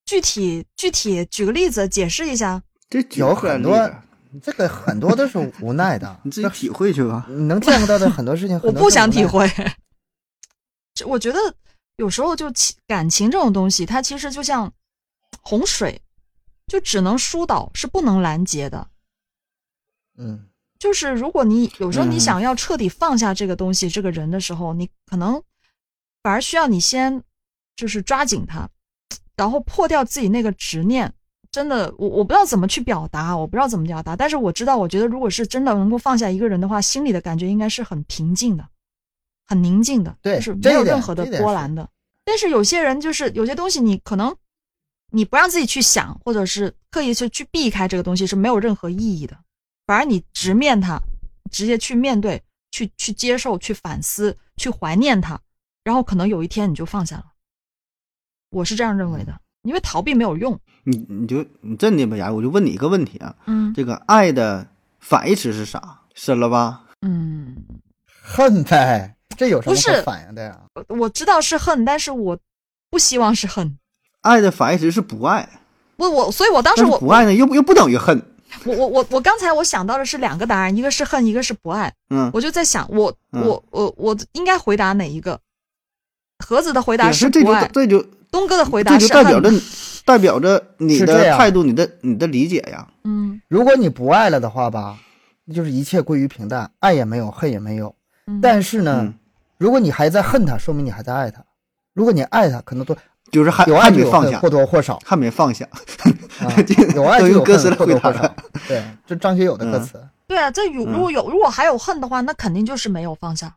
[0.06, 2.62] 具体具体举个例子解释一下。
[2.92, 3.92] 这有很多
[4.40, 7.26] 这个很多都是无奈的， 你自己体会去吧。
[7.28, 9.26] 你能见到的很多事情， 我不想体。
[9.26, 9.52] 会。
[10.94, 11.40] 这我觉得
[12.00, 14.72] 有时候就情感情这种东西，它其实就像
[15.42, 16.02] 洪水，
[16.66, 18.88] 就只能疏导，是不能拦截的。
[20.18, 20.48] 嗯，
[20.80, 25.44] 就是如果你有时候你嗯想要彻底放下这个东西、这个人的时候，你可能
[26.24, 27.22] 反而需要你先
[27.76, 28.70] 就是抓紧他，
[29.36, 31.14] 然后破掉自己那个执念。
[31.52, 38.70] 真的，我我不知道怎么去表达，我不知道怎么表达，但是我知道，我觉得如果是真的能够放下一个人的话，心里的感觉应该是很平静的，
[39.50, 41.90] 很宁静的，对就是没有任何的波澜的。
[42.24, 44.36] 但是有些人就是有些东西，你可能
[45.12, 49.36] 你不让自己去想，或者是刻意去去避开这个东西，是没有任何意义的。
[49.88, 51.02] 反而你直面它，
[51.50, 55.40] 直接去面对，去去接受，去反思，去怀念它，
[55.84, 57.26] 然后可能有一天你就放下了。
[58.52, 60.60] 我是这样认为的，因为逃避没有用。
[60.84, 62.32] 你你就你真的吧呀？
[62.32, 64.68] 我就问你一个问题啊，嗯这个爱的
[65.00, 66.02] 反义词是啥？
[66.14, 66.86] 深了吧？
[67.02, 67.56] 嗯，
[68.06, 70.60] 恨呗，这有什么反应的呀？
[70.90, 72.38] 我我知道是恨，但是我
[72.90, 73.78] 不希望是恨。
[74.20, 75.48] 爱的反义词是不爱，
[75.96, 78.22] 不我，所以我当时我不爱呢又不又不等于恨。
[78.66, 81.94] 我我我我刚才我想到的是两个答案，一个是恨，一个是不爱。
[82.10, 85.40] 嗯，我就在想，我嗯我我我应该回答哪一个？
[86.46, 89.44] 盒子的回答是这就是不爱，这就东哥的回答这就是代表恨。
[89.44, 89.66] 着
[90.06, 92.88] 代表着你的态度，你的你的理解呀。
[93.04, 94.98] 嗯如果你不爱了的话吧，
[95.46, 97.96] 那就是一切归于平淡，爱也没有，恨也没有。
[98.26, 99.14] 嗯，但是呢，嗯，
[99.60, 101.42] 如果你还在恨他，说明你还在爱他；
[101.94, 102.98] 如果你爱他，可能都
[103.30, 105.64] 就是还有爱没放下或，多或少还没放下。
[106.40, 106.50] 啊，
[106.96, 108.36] 有爱就有歌词恨，或来回答多或少。
[108.68, 110.08] 对，这张学友的歌嗯词。
[110.26, 113.54] 对啊，这有嗯如果有如果还有恨的话，那肯定就是没有放下，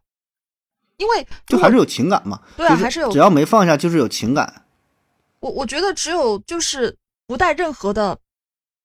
[0.96, 2.40] 因为就还是有情感嘛。
[2.58, 4.64] 就是对啊还是有只要没放下，就是有情感。
[5.40, 8.18] 我我觉得只有就是不带任何的，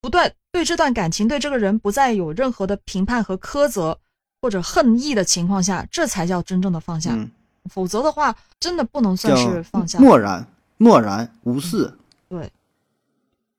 [0.01, 3.99] 不带对这段感情对这个人不再有任何的评判和苛责
[4.41, 7.12] 或者恨意的情况下，这才叫真正的放下。
[7.13, 7.30] 嗯，
[7.69, 10.00] 否则的话，真的不能算是放下。
[10.00, 10.45] 漠然、
[10.78, 11.93] 漠然无视。
[12.30, 12.52] 对，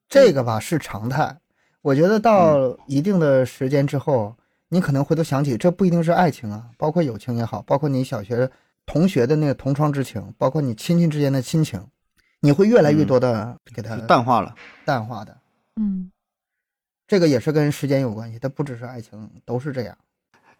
[0.07, 1.37] 这个吧是常态。
[1.81, 4.35] 我觉得到一定的时间之后，
[4.67, 8.49] 你可能回头想起，这不一定是爱情啊，包括友情也好，包括你小学
[8.85, 11.83] 同学的那个同窗之情，包括你亲戚之间的亲情，
[12.41, 14.53] 你会越来越多的给它淡化了。
[14.85, 15.37] 淡化的。
[15.77, 16.11] 嗯
[17.07, 19.97] 这个也是跟时间有关系，它不只是爱情，都是这样。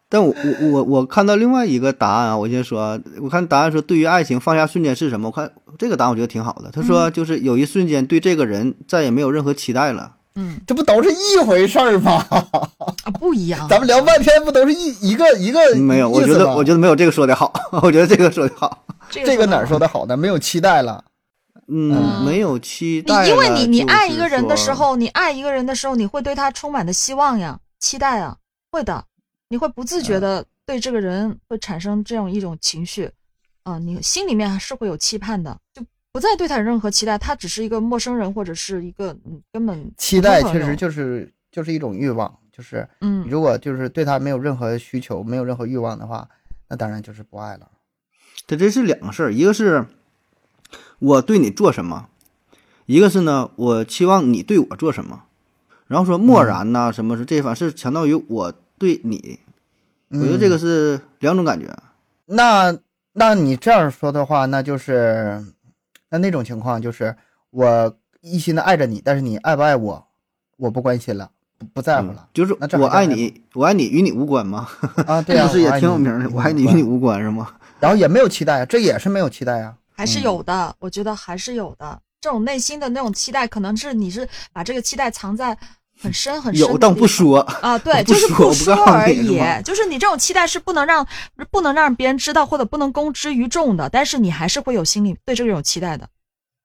[0.10, 5.28] 但我我我我看到另外一个答案啊，我先说，我看答案说对于爱情放下瞬间是什么？
[5.28, 6.72] 我看这个答案我觉得挺好的。
[6.72, 12.26] 他说就是有一瞬间对这个人再也没有任何期待了，嗯这不都是一回事儿吗？
[12.30, 13.68] 啊，不一样。
[13.70, 18.86] 咱们聊半天不都是一一个一个没有，我觉得我觉得没有这个说的好， 我觉得这个说的好。
[19.12, 19.88] 这这个哪儿说的？
[19.88, 20.18] 好呢？
[20.18, 21.04] 没有期待了。
[21.68, 23.26] 嗯，嗯没有期待。
[23.26, 28.38] 你因为你你爱一个人的时，候，你爱一个人的时候，你会对他充满的希望呀、期待啊，
[28.72, 29.04] 会的，
[29.50, 33.12] 你会不自嗯觉的对这个人会产生这样一种情绪，
[33.64, 46.30] 啊、你心里面还是会有期盼的，就不再对他有任何期待，他只是一个陌生人或者是一个嗯根本期待确实就是就是一种欲望，就是嗯如果就是对他没有任何需求，没有任何欲望的话，
[46.68, 47.70] 那当然就是不爱了。
[48.48, 49.86] 这这是两个事儿，一个是
[51.00, 52.10] 我对你做什么，
[52.86, 55.24] 一个是呢，我期望你对我做什么。
[55.88, 59.40] 然后说漠然呐、什么是这反是强调于我对你，
[60.10, 61.68] 我觉得这个嗯是两种感觉。
[62.26, 62.76] 那
[63.14, 65.44] 那你这样说的话，那就是
[66.10, 67.16] 那那种情况就是
[67.50, 70.08] 我一心的爱着你，但是你爱不爱我，
[70.58, 74.68] 我不关心了，不不在乎嗯了、就是那我爱你，我爱你与你无关吗？
[75.06, 75.22] 啊。
[75.22, 77.54] 对啊，不是也挺有名的，我爱你与你，无关是吗？
[77.80, 79.76] 然后也没有期待，这也是没有期待啊。
[79.92, 82.02] 还是有的，我觉得还是有的。
[82.22, 85.58] 这种内心的那种期待，可能是你是把这个期待藏在
[86.02, 87.40] 很深很深有，但不说。
[87.40, 89.40] 啊， 对，就是不说告诉而已。
[89.64, 91.06] 就是你这种期待是不能让
[91.52, 96.08] 不能让别人知道，或者不能公之于众的，但是你还是会有心里对这个有期待的。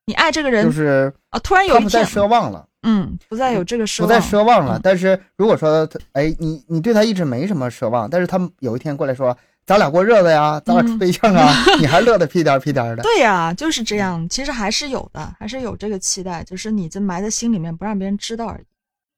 [0.06, 4.80] 你爱这个人、就是啊，突然有一天不再，奢望了，嗯，不再有这个奢望，不再奢望了嗯。
[4.82, 9.34] 但是如果说他，哎，你你对他一直没什么奢望，但是他有一天过来说，
[9.66, 13.02] 咱俩过日子呀，咱俩处嗯对象啊， 你还乐得屁颠儿屁颠儿的。
[13.02, 14.28] 对呀、就是这样。
[14.28, 18.64] 其实还是有的，还是有这个期待，就是你这埋在心里面，不让别人知道而已。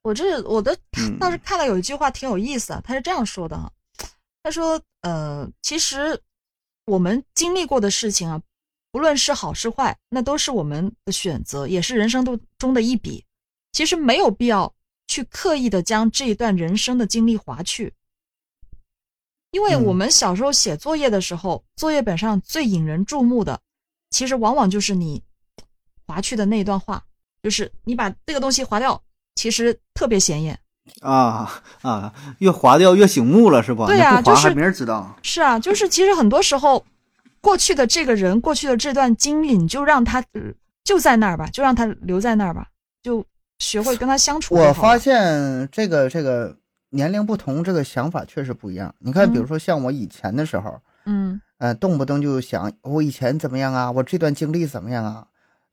[0.07, 3.73] 我这我的嗯倒是看到有一句话挺有意思啊，他是这样说的哈，
[4.41, 6.23] 他说，呃，其实
[6.85, 8.41] 我们经历过的事情啊，
[8.93, 13.25] 不论是好是坏，那都是我们的选择，也是人生中中的一笔。
[13.73, 14.73] 其实没有必要
[15.09, 17.93] 去刻意的将这一段人生的经历划去，
[19.51, 19.83] 因为嗯。
[19.87, 23.61] 我们小时候写作业的时候，作业本上最引人注目的，
[24.11, 25.21] 其实往往就是你
[26.07, 27.05] 划去的那一段话，
[27.43, 29.03] 就是你把这个东西划掉，
[29.37, 30.59] 其实特别显眼。
[31.03, 33.87] 啊啊，越划掉越醒目了是吧？
[33.87, 35.17] 对呀就是没人知道。
[35.23, 36.85] 是啊，就是其实很多时候，
[37.41, 40.41] 过去的这个人，过去的这段经历，你就让他呃
[40.85, 42.69] 就在那儿吧，就让他留在那儿吧，
[43.03, 43.25] 就
[43.59, 44.55] 学会跟他相处。
[44.55, 46.57] 我发现这个这个
[46.91, 48.95] 年龄不同，这个想法确实不一样。
[49.01, 55.27] 你看，比如嗯说像我以前的时候，嗯呃，动不动就想我以前怎么样啊，我这段经历怎么样啊？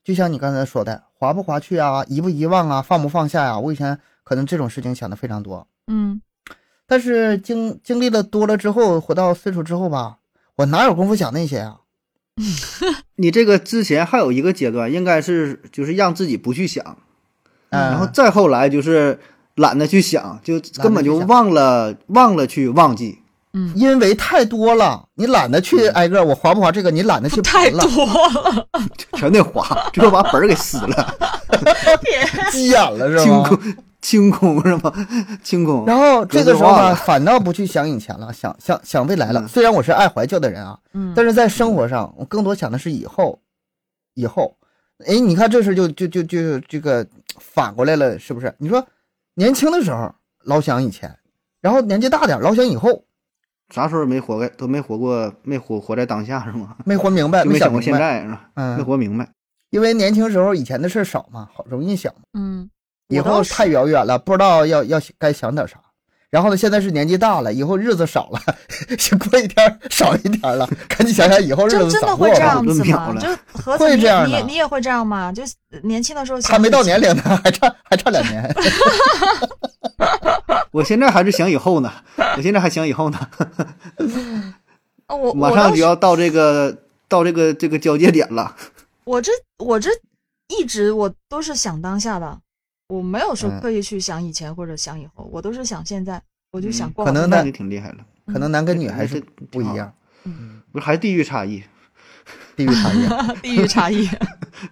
[0.04, 6.20] 就像你刚才说的，划不划去啊，遗不遗忘啊，放不放下呀、我以前可能这种事情想的非常多，嗯
[6.86, 10.18] 但是经经历了多了之后，活到岁数之后吧，
[10.56, 11.80] 我哪有功夫想那些啊？
[13.16, 16.98] 你这个之前还有一个阶段，应该是就是让自己不去想，
[17.70, 19.18] 嗯，然后再后来就是
[19.54, 23.20] 懒得去想，就根本就忘了忘了去忘记。
[23.54, 28.66] 嗯，因为太多了，你懒得去挨个，我划不划这个，你懒得去 太盘多了，
[29.16, 31.14] 全得划，最后把本儿给撕了，
[32.50, 33.22] 急眼了是吧？
[33.22, 33.58] 清空
[34.02, 34.92] 清空是吧？
[35.42, 35.86] 清空。
[35.86, 39.40] 然后这个时候呢，反倒不去想以前了，想想想未来了。
[39.40, 43.40] 嗯虽然我是爱怀旧的人啊，嗯，但是在生活上，我更多想的是以后，
[44.14, 44.56] 以后。
[45.06, 47.04] 哎，你看这事就就就就这个
[47.40, 48.54] 反过来了，是不是？
[48.58, 48.86] 你说
[49.34, 50.14] 年轻的时候
[50.44, 51.12] 老想以前，
[51.60, 53.02] 然后年纪大点老想以后，
[53.74, 56.76] 啥时候没活过，都没活过，没活活在当下是吗？
[56.86, 57.80] 没活明白，就没想过。
[57.82, 58.40] 现在是吧？
[58.54, 59.28] 没嗯，活明白。
[59.70, 62.14] 因为年轻时候以前的事儿少嘛，好容易想。
[62.38, 62.70] 嗯，
[63.08, 65.74] 以后太遥远了，不知道要要该想点啥。
[66.30, 68.40] 然后呢，现在是年纪大了，以后日子少了，
[69.30, 72.46] 过一天少一天了，赶紧想想以后日真子咋过真的会这吧。
[72.46, 73.14] 样子吗？
[73.20, 75.32] 就 盒子你会这样的你你也会这样吗？
[75.32, 75.42] 就
[75.82, 78.54] 年轻的时候想还没到年龄呢，还差还差两年。
[80.72, 81.92] 我现在还是想以后呢，
[82.36, 83.18] 我现在还想以后呢，
[85.08, 86.76] 哦，我 马上就要到这个
[87.08, 88.56] 到这个这个交界点了。
[89.04, 89.90] 我这我这
[90.48, 92.40] 一直我都是想当下的，
[92.88, 96.20] 我没有说嗯刻意去想以前或者想以后，我都是想现在，
[96.52, 99.92] 我就想可能呢那你挺厉害了，可能男跟女还是不一样，
[100.72, 101.62] 不是还是地域差异？
[102.56, 103.08] 地域差异。
[103.42, 104.08] 地域差异。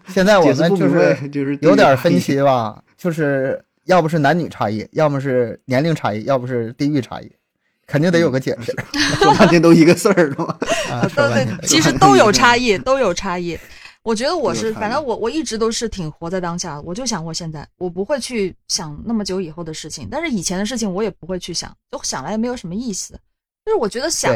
[0.08, 7.30] 现在我们就是就是有点分歧吧，就是要不是男女差异，要么是年龄差异，要不是地域差异，
[7.93, 8.74] 肯定得有个解释
[9.20, 10.59] 说半天都一个事儿是吧？
[10.90, 11.07] 啊。
[11.14, 13.59] 对对其实都有差异， 都有差异。
[14.03, 23.12] 我觉得我是，反正我我一直都是挺活在当下，我就想我现在，我不会去想那么久以后的事情，但是以前的事情我也不会去想，就想来也没有什么意思。
[23.66, 24.32] 就是我觉得想，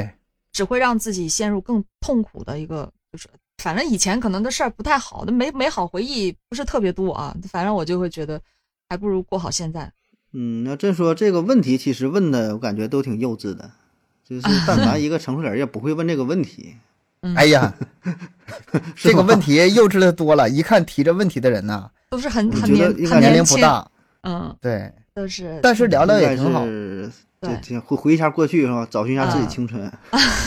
[0.52, 3.26] 只会让自己陷入更痛苦的一个，就是
[3.62, 8.38] 反正以前可能的事儿不太好的美美好回忆不是特别多啊，反正我就会觉得
[8.90, 9.90] 还不如过好现在。
[10.38, 13.70] 嗯，那这说这个问题，其实问的我感觉都挺幼稚的，
[14.22, 16.76] 就是 但凡一个成熟人也不会问这个问题。
[17.22, 17.72] 嗯，哎呀，
[18.94, 23.90] 这个问题幼稚的多了，一看提这问题的人呐，都是很很年应该很年龄，不大，
[24.24, 25.58] 嗯，对，都是。
[25.62, 26.62] 但是聊聊也挺好。
[27.40, 28.86] 对回回一下过去是吧？
[28.90, 29.90] 找寻一下自己啊青春。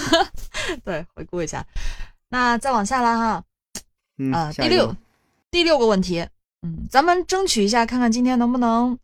[0.85, 1.65] 对，回顾一下。
[2.29, 3.43] 那再往下了哈，
[4.19, 4.95] 嗯，第六
[5.49, 6.27] 第六个问题，
[6.61, 8.97] 嗯，咱们争取一下，看看今天能不能，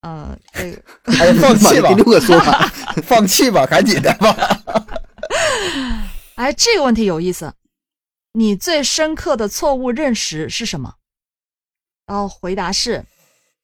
[0.00, 2.68] 呃，这个哎，放弃吧这第，六个说法。
[3.04, 4.34] 放弃吧，赶紧的吧。
[6.36, 7.52] 哎，这个问题有意思。
[8.32, 10.94] 你最深刻的错误认识是什么？
[12.06, 13.04] 然后回答是：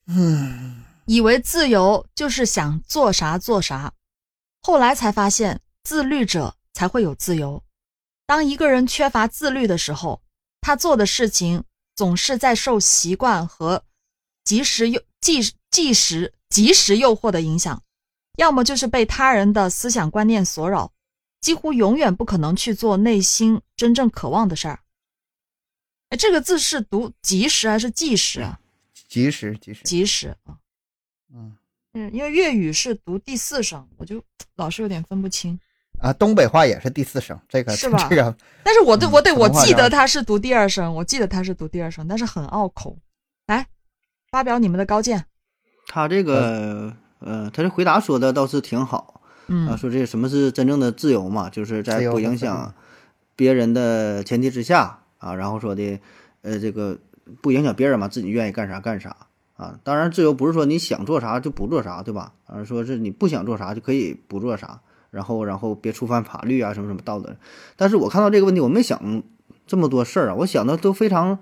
[0.08, 3.92] 嗯，以为自由就是想做啥做啥，
[4.60, 7.62] 后来才发现自律者才会有自由。
[8.26, 10.20] 当一个人缺乏自律的时候，
[10.60, 11.64] 他做的事情
[11.94, 13.84] 总是在受习惯和
[14.44, 15.40] 及时又即
[15.76, 17.82] 即时即时诱惑的影响，
[18.38, 20.90] 要么就是被他人的思想观念所扰，
[21.42, 24.78] 几乎永远不可能去做内心真正渴望的事儿。
[26.08, 28.58] 哎，这个字是读及时还是即时啊？
[29.06, 30.56] 及时，及时，及时啊。
[31.34, 31.54] 嗯
[31.92, 34.24] 嗯，因为粤语是读第四声，我就
[34.54, 35.60] 老是有点分不清。
[36.00, 42.96] 啊，东北话也是第四声，这个是吧 这个但是我对嗯我对我记得他是读第二声，我记得他是读第二声，但是很拗口。
[43.46, 43.66] 来，
[44.30, 45.26] 发表你们的高见。
[45.86, 52.74] 他这个呃，他这回答说的倒是挺好啊，嗯说这什么是真正的自由嘛，就是在不影响
[53.34, 55.98] 别人的前提之下啊，然后说的
[56.42, 56.98] 呃这个
[57.40, 59.16] 不影响别人嘛，自己愿意干啥干啥
[59.56, 59.78] 啊。
[59.82, 62.32] 当然，自由不是说你想做啥就不做啥，对吧？
[62.46, 64.80] 而是说是你不想做啥就可以不做啥，
[65.10, 67.36] 然后然后别触犯法律啊什么什么道德。
[67.76, 69.22] 但是我看到这个问题，我没想
[69.66, 71.38] 这么多事儿啊，我想的都非常。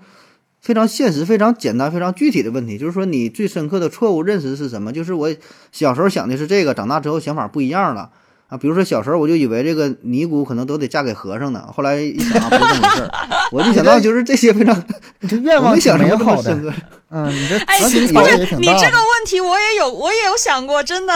[0.65, 4.91] 非常现实、非常简单、非常具体的问题，就是说你最深刻的错误认识是什么？
[4.91, 5.29] 就是我
[5.71, 8.09] 小时候想的是这个，长大之后想法不一样了
[8.47, 8.57] 啊。
[8.57, 13.11] 比如说小时候我就以为这个尼姑可能都得嫁给和尚呢，后来一想啊，不是这么回事儿。
[13.53, 14.75] 我就想到就是这些非常，
[15.19, 16.73] 你这愿望没想什么好的么深，刻。
[17.11, 21.13] 嗯，你这哎，心不是你这个问题，我也有，我也有想过，真的。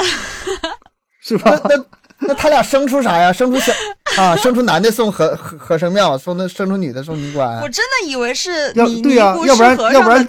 [1.21, 1.59] 是吧？
[1.65, 1.75] 那
[2.19, 3.31] 那 那他俩生出啥呀？
[3.33, 3.71] 生出小
[4.17, 7.69] 啊，生出男的送和和和生庙，送那生出女的送尼姑庵我。
[7.69, 10.27] 真的以为是 要你对呀要不然要不然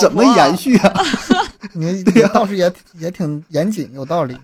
[0.00, 0.92] 怎么延续啊？
[1.74, 4.36] 你对呀倒是也也挺严谨，有道理。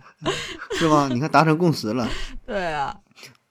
[0.78, 1.08] 是吧？
[1.12, 2.08] 你看达成共识了。
[2.46, 2.94] 对啊，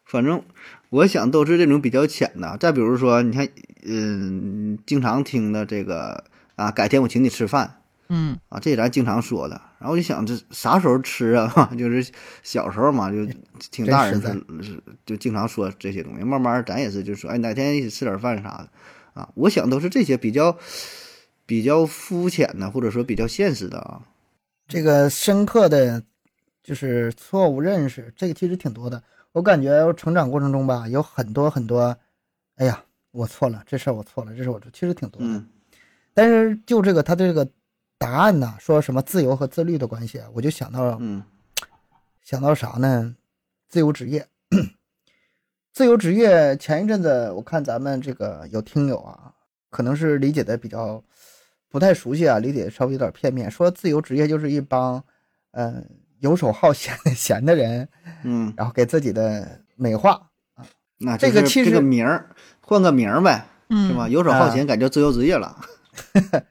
[0.05, 0.41] 反正
[0.89, 2.55] 我想都是这种比较浅的。
[2.59, 3.47] 再比如说，你看，
[3.85, 6.23] 嗯，经常听的这个
[6.55, 7.80] 啊，改天我请你吃饭。
[8.13, 9.55] 嗯啊，这咱经常说的。
[9.79, 11.71] 然后我就想，这啥时候吃啊？
[11.79, 12.11] 就是
[12.43, 13.25] 小时候嘛，就
[13.71, 14.21] 听大人
[15.05, 16.23] 就经常说这些东西。
[16.25, 18.69] 慢慢咱也是就说，哎，哪天一起吃点饭啥的
[19.13, 19.29] 啊。
[19.35, 20.57] 我想都是这些比较
[21.45, 24.01] 比较肤浅的，或者说比较现实的啊。
[24.67, 26.03] 这个深刻的
[26.61, 29.01] 就是错误认识，这个其实挺多的。
[29.31, 31.97] 我感觉成长过程中吧，有很多很多，
[32.57, 35.27] 哎呀，我错了，这事儿我错了，这事儿我错，其实挺多的。
[35.29, 35.47] 嗯
[36.13, 37.47] 但是就这个他的这个
[38.01, 41.23] 答案呢，说什么自由和自律的关系啊，我就想到嗯
[42.23, 43.15] 想到啥呢？
[43.69, 44.27] 自由职业，
[45.71, 46.57] 自由职业。
[46.57, 49.31] 前一阵子我看咱们这个有听友啊，
[49.69, 51.03] 可能是理解的比较
[51.69, 55.03] 不太熟悉啊，理解稍微有点片面，说自由职业就是一帮
[55.51, 55.83] 呃
[56.21, 57.87] 游手好闲的闲的人，
[58.23, 60.19] 嗯，然后给自己的美化，
[60.97, 64.09] 那这个其实这个名儿换个名儿呗，嗯，是吧？
[64.09, 65.55] 游手好闲改叫自由职业了。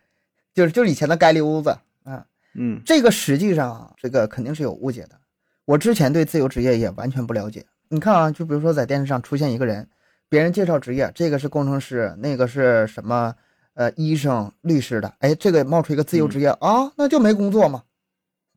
[0.55, 1.70] 就是就是以前的街溜子
[2.05, 2.26] 啊。
[2.55, 5.18] 嗯这个实际上啊这个肯定是有误解的。
[5.64, 7.64] 我之前对自由职业也完全不了解。
[7.88, 9.88] 你看啊，就比如说在电视上出现一个人，
[10.28, 13.34] 别人介绍职业，这个是工程师，那个是什么
[13.74, 17.82] 呃医生、律师的，哎，这个冒出一个自由职业、啊，那就没工作嘛，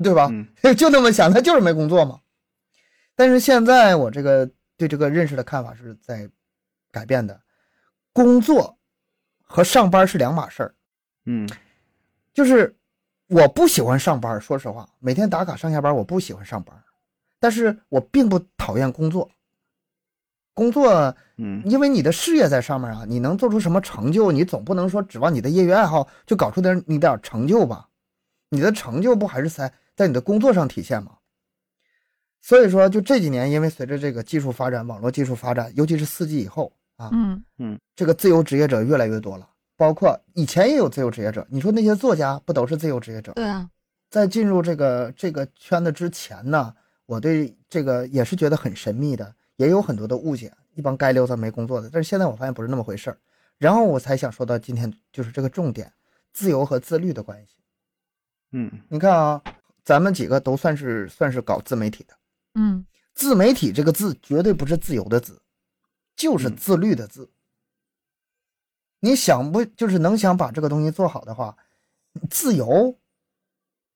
[0.03, 0.27] 对吧？
[0.31, 2.19] 嗯 就那么想，他就是没工作嘛。
[3.15, 6.27] 但是现在我这个对这个认识的看法是在
[6.91, 7.39] 改变的，
[8.11, 8.77] 工作
[9.41, 10.75] 和上班是两码事儿。
[11.25, 11.47] 嗯
[12.33, 12.75] 就是
[13.27, 16.75] 我不喜欢上班，说实话，每天打卡上下班，我不喜欢上班，
[17.39, 19.29] 但是我并不讨厌工作。
[20.55, 27.89] 工作，嗯因为你的事业在上面啊，你能做出什么成就，你总不能说指望你的业余爱好就搞出点你点成就吧？
[28.49, 31.13] 你的成就不还是在在你的工作上体现吗？
[32.39, 37.09] 所以说，就这几年，因为随着这个技术发展，网络技术发展，尤其是四 G 以后啊，
[37.57, 41.45] 嗯这个自由职业者越来越多了，包括以前也有自由职业者。
[41.49, 43.31] 你说那些作家不都是自由职业者？
[43.33, 43.69] 对啊，
[44.09, 46.73] 在进入这个这个圈子之前呢，
[47.05, 51.89] 我对这个也是觉得很神秘的，也有很多的误解，一帮街溜子没工作的。
[51.91, 53.17] 但是现在我发现不是那么回事儿，
[53.57, 55.91] 然后我才想说到今天就是这个重点，
[56.31, 57.55] 自由和自律的关系。
[58.51, 59.41] 嗯你看啊，
[59.83, 62.13] 咱们几个都算是算是搞自媒体的，
[62.53, 65.41] 嗯自媒体这个字绝对不是自由的字，
[66.15, 67.29] 就是嗯自律的字。
[69.03, 71.53] 你想不就是能想把这个东西做好的话，
[72.29, 72.97] 自由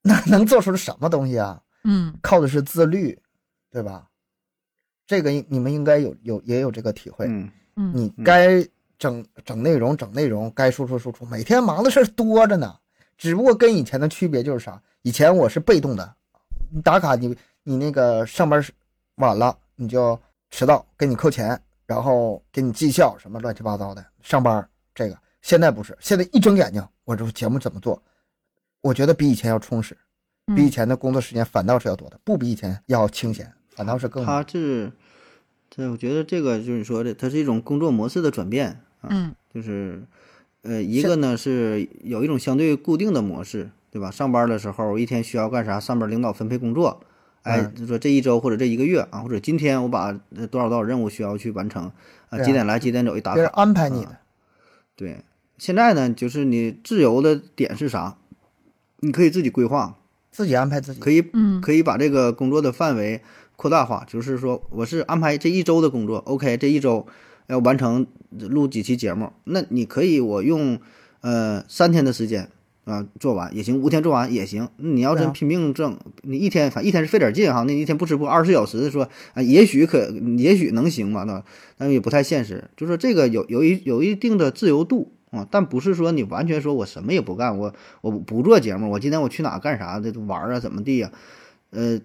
[0.01, 1.64] 那能做出什么东西啊？
[1.86, 3.18] 嗯靠的是自律，
[3.72, 4.05] 对吧？
[5.05, 7.26] 这个你们应该有有也有这个体会。
[7.26, 8.62] 嗯嗯你该
[8.99, 12.78] 整整内容，整内容，该输出输出，每天忙的事多着呢。
[13.18, 14.82] 只不过跟以前的区别就是啥？
[15.03, 16.16] 以前我是被动的，
[16.70, 17.34] 你打卡你
[17.64, 18.62] 你那个上班
[19.16, 20.20] 晚了，你就
[20.51, 24.05] 迟到，给你扣钱，然后给你绩效什么乱七八糟的。
[24.22, 28.01] 上班这个现在不是，现在一睁眼睛，我这节目怎么做？
[28.81, 29.95] 我觉得比以前要充实，
[30.55, 34.91] 比以嗯前的工作时间反倒是要多的，不比以前要清闲，反倒是更他是，
[35.69, 40.03] 这我觉得这个就是你说的，它是一种工作模式的转变啊，嗯就是，
[40.63, 44.09] 呃，一个呢是有一种相对固定的模式，对吧？
[44.09, 46.99] 上班的时候一天需要干啥，上边领导分配工作，
[47.43, 51.91] 哎，嗯就说这一周或者这一个月啊，或者今天我把呃多少多少任务需要去完成
[52.29, 54.17] 啊，几点来几点走一打别人卡，安排你的。
[54.97, 55.23] 对。
[55.57, 58.17] 现在呢，就是你自由的点是啥？
[58.99, 59.97] 你可以自己规划，
[60.31, 60.99] 自己安排自己。
[60.99, 63.21] 可以嗯可以把这个工作的范围
[63.55, 67.07] 扩大化，就是说我是安排这一周的工作，OK，这一周
[67.47, 70.79] 要完成录几期节目，那你可以我用
[71.21, 72.49] 呃三天的时间
[72.88, 74.69] 啊、做完也行，五天做完也行。
[74.77, 81.43] 你要真拼命挣，你一天反正一天是费点劲哈，那一天不吃不二十四小时说啊，也许可也许能行吧，对吧？
[81.77, 82.63] 但也不太现实。
[82.77, 91.11] 就说这个有有一有一定的自由度啊，但不是说你完全说我什么也不干，我我不做节目，我今天我去哪干啥的玩儿啊，怎么地呀、
[91.71, 91.99] 呃，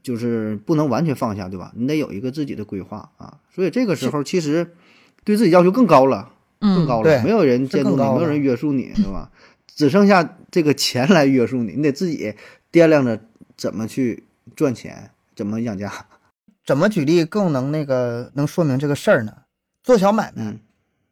[0.00, 1.72] 就是不能完全放下，对吧？
[1.74, 3.38] 你得有一个自己的规划啊。
[3.52, 4.74] 所以这个时候其实
[5.24, 9.28] 对自己要求更高了，更嗯高了，对没有人监督你，没有人约束你，对吧？
[9.80, 12.36] 只剩下这个钱来约束你，你得自己
[12.70, 13.18] 掂量着
[13.56, 14.22] 怎么去
[14.54, 15.90] 赚钱，怎么养家。
[16.66, 19.32] 怎么举例更能那个能说明这个事儿呢？
[19.82, 20.60] 做小买卖，嗯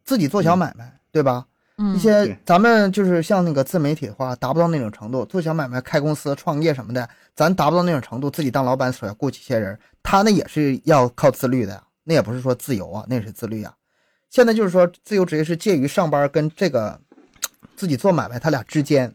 [0.04, 1.46] 自己做小买卖，对吧？
[1.78, 13.72] 嗯一些咱们就是像那个自媒体的话，达不到那种程度，做小买卖、开公司、创业什么的，咱达不到那种程度，自己当老板所要雇几些人，他那也是要靠自律的呀，那也不是说自由啊，那也是自律啊。
[14.28, 17.00] 现在就是说，自由职业是介于上班跟这个
[17.78, 19.14] 自己做买卖他俩之间，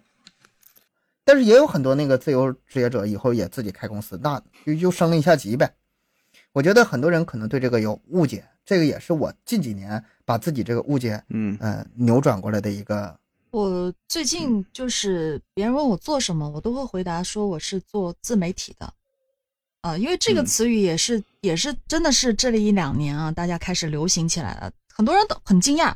[1.25, 5.75] 但是也有很多那个自由职业者以后也自己开公司，那就又升了一下级呗。
[6.53, 11.57] 我觉得很多人可能对这个有误解，这个也是我近几年把自己这个误解嗯。
[11.59, 13.19] 呃扭转过来的一个
[13.51, 18.93] 我最近就是别人问我做什么，我都会回答说我是做自媒体的，
[19.81, 20.45] 啊、因为这个嗯。
[20.45, 25.93] 词语也是、也是真的是这里一两年啊，大家开始流行起来了，很多人都很惊讶，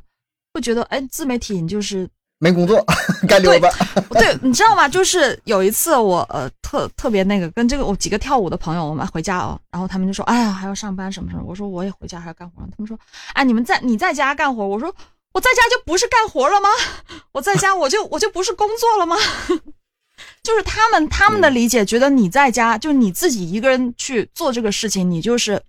[0.54, 2.08] 会觉得哎，自媒体你就是
[2.40, 2.84] 没工作
[3.28, 3.70] 该溜达。
[4.12, 4.88] 对，你知道吗？
[4.88, 12.98] 就是有一次我呃特特别那个跟这个我几个跳舞的朋友，我们回家哦，然后他们就说，哎呀还要上班什么什么，我说我也回家还要干活，他们说，
[13.34, 14.94] 哎你们在你在家干活，我说
[15.34, 16.70] 我在家就不是干活了吗？
[17.34, 19.16] 我在家我就我就不是工作了吗？
[20.42, 25.62] 就是他们他们的理解，觉得你在家就你自己一个人去做这个事情，你就是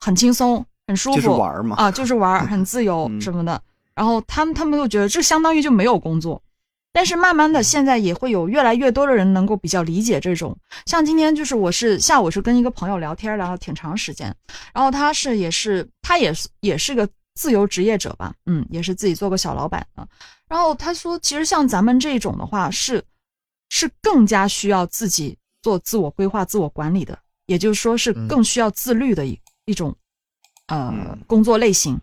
[0.00, 3.60] 很轻松很舒服，就是玩嘛啊，就是玩，很自由嗯什么的。
[3.94, 6.42] 然后他们他们又觉得这相当于就没有工作，
[6.92, 10.56] 但是慢慢的现在也会有越来越多的人能够比较理解这种。
[10.86, 14.34] 像今天就是我是下午是跟一个朋友聊天聊了挺长时间，
[14.74, 20.06] 然后他是也是他也是也是个自由职业者吧，嗯，也是自己做个小老板的。
[20.48, 23.02] 然后他说，其实像咱们这种的话是
[23.70, 29.94] 是更加需要自己做自我规划、自我管理的，也就是说是嗯更需要自律的一一种
[30.66, 31.98] 呃嗯工作类型。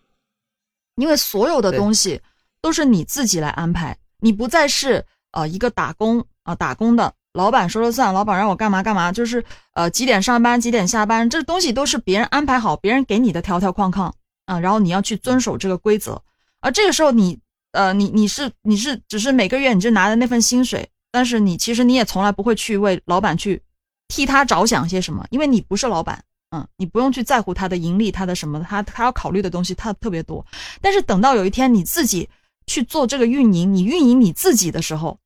[1.00, 2.22] 因为所有的东西
[2.62, 9.44] 都是你自己来安排，你不再是呃一个打工啊、打工的，老板说了算，老板让我干嘛干嘛，就是
[9.74, 14.14] 呃几点上班几点下班，这东西都是别人安排好，别人给你的条条框框
[14.46, 16.22] 啊，然后你要去遵守这个规则，
[16.60, 17.40] 而这个时候你
[17.72, 23.62] 呃你你是你是只是每个月你就拿的那份薪水，但是你其实你也从来不会去为老板去
[24.08, 26.24] 替他着想些什么，因为你不是老板。
[26.52, 30.46] 嗯，你不用去在乎他的盈利，他的什么，他他要考虑的东西，他特别多。
[30.82, 32.28] 但是等到有一天你自己
[32.66, 35.20] 去做这个运营，你运营你自己的时候，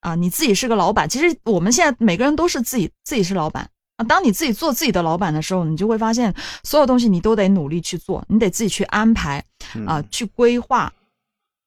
[0.00, 1.08] 啊，你自己是个老板。
[1.08, 4.04] 其实我们现在每个人都是自己自己是老板啊。
[4.04, 9.42] 当你自己做自己的老板的时候，你就会发现所有东西你都得努力去做，你得自己去安排
[9.86, 10.92] 啊，去规划。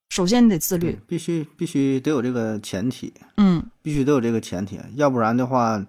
[0.10, 5.82] 首先你得自律，，必须必须得有这个前提，嗯必须得有这个前提，要不然的话，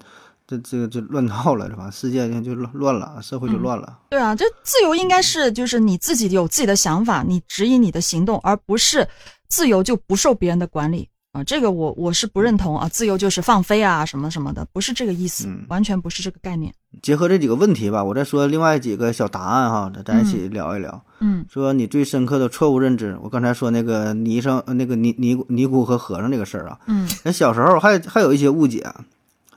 [0.53, 1.91] 这这个就乱套了，是吧？
[1.91, 3.99] 世界就乱乱了，社会就乱了。
[4.11, 9.09] 对啊，这自由应该是就是你自己有自己的想法，你指引你的行动，而不是
[9.49, 11.09] 自由就不受别人的管理。
[11.33, 16.71] 啊，这个我我是不认同啊，自由就是放飞啊，什么什么的，不是这个意思，嗯完全不是这个概念。
[17.01, 21.03] 结合这几个问题吧，我再说另外几个小答案哈，咱咱一起聊一聊。
[21.21, 28.87] 嗯说你最深刻的错误认知，我刚才说那个尼生呃那个尼尼尼姑和和尚这个事儿啊，嗯那小时候还还有一些误解，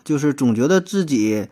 [0.05, 1.45] 就是总觉得自己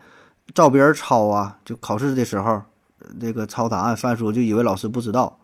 [0.54, 2.52] 照别人抄啊，就考试的时候
[3.00, 5.38] 呃这个抄答案翻书，就以为老师不知道。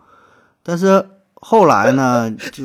[0.62, 1.04] 但是
[1.34, 2.64] 后来呢，就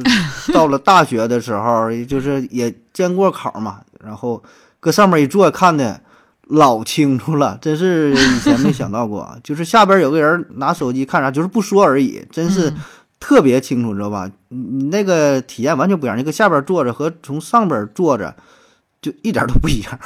[0.53, 4.43] 到了大学的时候，就是也见过考嘛，然后
[4.79, 6.01] 搁上面一坐，看的
[6.47, 9.39] 老清楚了，真是以前没想到过。
[9.43, 12.77] 就是下边有个人拿手机看啥，就是不说而已，真是嗯
[13.17, 14.29] 特别清楚，你知道吧？
[14.49, 18.35] 你你那个体验完全不一样，你搁下边坐着和从上边坐着
[19.01, 19.99] 就一点都不一样，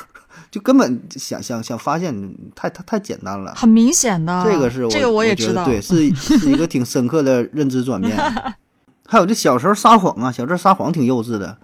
[0.52, 2.14] 就根本想想想发现
[2.56, 3.54] 太太太简单了。
[3.56, 8.18] 很明显的，这个是我这个我也知道，对，是是一个挺深刻的认知转变。
[9.08, 11.58] 还有这小时候撒谎啊，小时候撒谎挺幼稚的，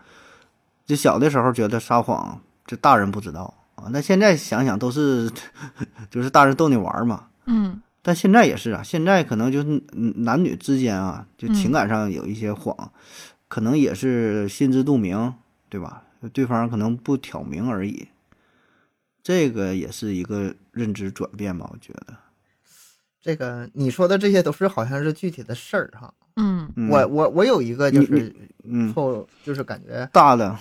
[0.85, 3.85] 就小的时候觉得撒谎，这大人不知道啊。
[3.91, 5.29] 那现在想想都是，
[6.09, 7.25] 就是大人逗你玩儿嘛。
[7.45, 12.91] 嗯但现在也是啊，现在可能就是嗯男女之间啊，就情感上有一些谎，
[13.47, 15.33] 可能也是心知肚明，
[15.69, 16.03] 对吧？
[16.31, 18.07] 对方可能不挑明而已，
[19.25, 22.15] 这个也是一个认知转变吧，我觉得。
[23.19, 26.13] 这个你说的这些都是好像是具体的事儿哈。
[26.35, 30.55] 嗯嗯、我我我有一个就你是嗯错，就是感觉大的，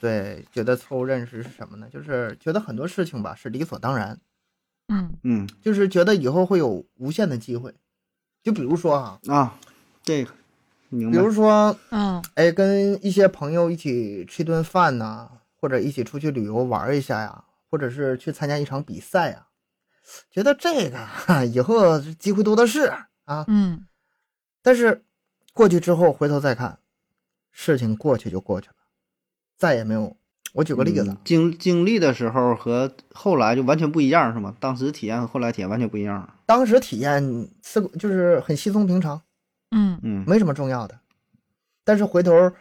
[0.00, 1.88] 对觉得错误认识是什么呢？
[1.92, 4.16] 就是觉得很多事情吧是理所当然，
[4.86, 7.74] 嗯嗯就是觉得以后会有无限的机会。
[8.44, 9.58] 就比如说哈，啊，
[10.04, 10.30] 这个。
[10.90, 17.42] 比如说嗯哎，跟一些朋友一起吃顿饭呐，或者一起出去旅游玩一下呀，
[17.74, 19.48] 或者是去参加一场比赛啊，
[20.30, 22.92] 觉得这个哈以后机会多的是
[23.24, 23.44] 啊。
[23.48, 23.84] 嗯
[24.62, 25.02] 但是
[25.52, 26.78] 过去之后回头再看，
[27.50, 28.76] 事情过去就过去了，
[29.58, 30.16] 再也没有。
[30.52, 34.54] 我举个例子嗯，经经历的时候和后来就完全不一样，是吗？
[34.60, 36.32] 当时体验和后来体验完全不一样。
[36.46, 39.20] 当时体验是就是很稀松平常，
[39.72, 41.00] 嗯嗯没什么重要的，
[41.82, 42.52] 但是回头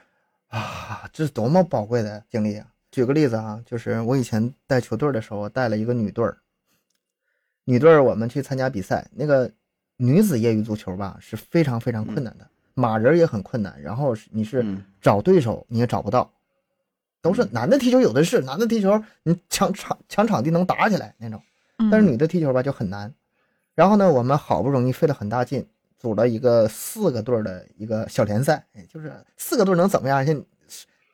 [0.47, 2.72] 啊，这是多么宝贵的经历啊！
[2.93, 6.37] 举个例子啊，就是我以前带球队的时候，我带了一个女队儿，
[7.63, 9.51] 女队儿我们去参加比赛，那个
[9.97, 16.31] 女子业余足球吧是非常非常困难的，马人也很困难，然后你是嗯找对手你也找不到，
[17.19, 21.41] 都是男的踢球有的是，男的踢球你抢场抢场地能打起来那种。
[21.79, 23.11] 嗯，但是女的踢球吧就很难。
[23.73, 25.65] 然后呢，我们好不容易费了很大劲，
[25.97, 30.23] 组了一个四个队儿的一个小联赛，哎，就是四个队儿能怎么样？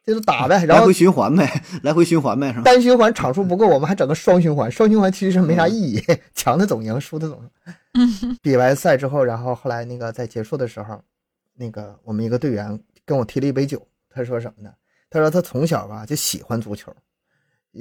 [0.10, 0.66] 先就是打呗。
[0.66, 2.64] 然后来回循环呗，来回循环呗，是吧？
[2.64, 4.72] 单循环场数不够，我们还整个双循环。
[4.72, 6.03] 双循环其实没啥意义，
[6.34, 7.72] 强的总赢，输的总输。
[7.93, 11.01] 嗯比完赛之后，然后后来那个在结束的时候，
[11.55, 14.72] 那个我们一个队员跟我提了一杯酒，他说什么呢？
[15.10, 16.93] 他说他从小吧就喜欢足球，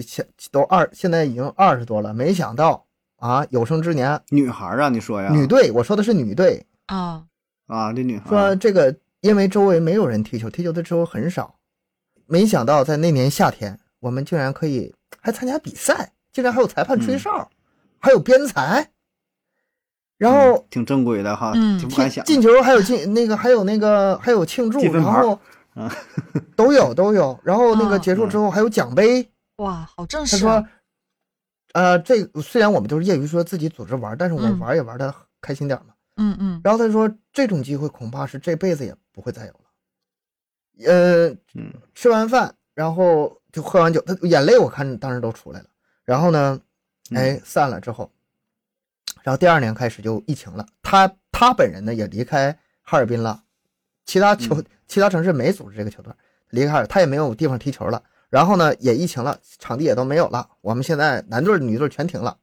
[0.00, 5.30] 现都二现在已经二十多了，没想到啊有生之年女孩啊，你说呀？
[5.30, 7.24] 女队，我说的是女队，啊
[7.66, 11.54] 啊，这女孩说这个因为周围没有人踢球，踢球的时候很少，
[12.28, 17.50] 没想到在那年夏天，我们竟然可以还参加比赛，竟然还有裁判吹哨，
[17.98, 18.90] 还有编裁，
[20.18, 22.24] 然后嗯挺正规的哈，嗯挺不敢想。
[22.26, 25.40] 进球还有进那个还有那个还有庆祝，然后
[25.74, 25.90] 啊
[26.54, 29.26] 都有都有，然后那个嗯结束之后还有奖杯。
[29.56, 30.38] 哇，好正式啊。
[30.38, 30.68] 说，
[31.72, 35.94] 呃，这个虽然我们都是业余说自己组织玩，但是我们嗯玩也玩的开心点嘛。
[36.16, 39.60] 嗯嗯然后他说，这种机会恐怕是这辈子也不会再有了。
[40.86, 45.66] 呃，嗯吃完饭，然后就喝完酒，他眼泪我看当时都出来了。
[46.04, 46.60] 然后呢，
[47.10, 48.10] 嗯哎，散了之后，
[49.22, 50.66] 然后第二年开始就疫情了。
[50.82, 53.42] 他他本人呢也离开哈尔滨了，
[54.04, 56.10] 其他球、嗯其他城市没组织这个球队，
[56.48, 58.02] 离开哈尔，他也没有地方踢球了。
[58.30, 60.48] 然后呢，也疫情了，场地也都没有了。
[60.62, 62.38] 我们现在男队、女队全停了。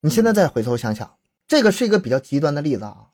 [0.00, 3.08] 你现在再回头想想，这个是一个比较极端的例子啊。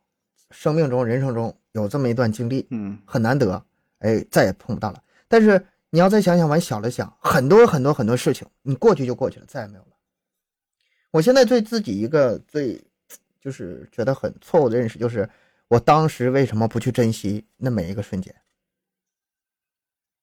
[0.50, 3.64] 生命中、人生中有这么一段经历，嗯很难得，
[4.04, 5.02] 哎，再也碰不到了。
[5.26, 9.88] 但是你要再想想，往小了想，很多很多很多事情，你过去就过去了，再也没有了。
[11.10, 12.82] 我现在对自己一个最
[13.40, 15.28] 就是觉得很错误的认识，就是
[15.68, 18.34] 我当时为什么不去珍惜那每一个瞬间？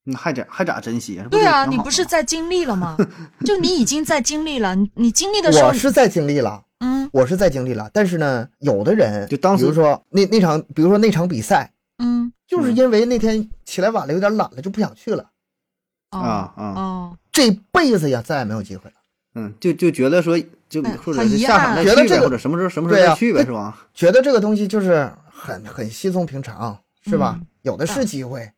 [0.03, 1.27] 那还咋还咋珍惜啊？
[1.29, 2.97] 对啊，你不是在经历了吗？
[3.45, 15.32] 就你已经在经历了，你你经历的时候我，是在经历了，嗯我是在经历了，但是呢，有的人就当时比如说那那场，比如说那场比赛，嗯就是因为那天起来晚了，有点懒了，就不想去了，
[16.10, 18.95] 啊啊啊哦，这辈子呀再也没有机会了。
[19.36, 20.38] 嗯，就就觉得说，
[20.68, 23.88] 就哎或者是下场再去呗，觉得这个或者什么时候什么时候再去呗，是吧？
[23.93, 27.38] 觉得这个东西就是很很稀松平常，是吧？
[27.39, 28.52] 嗯有的是机会。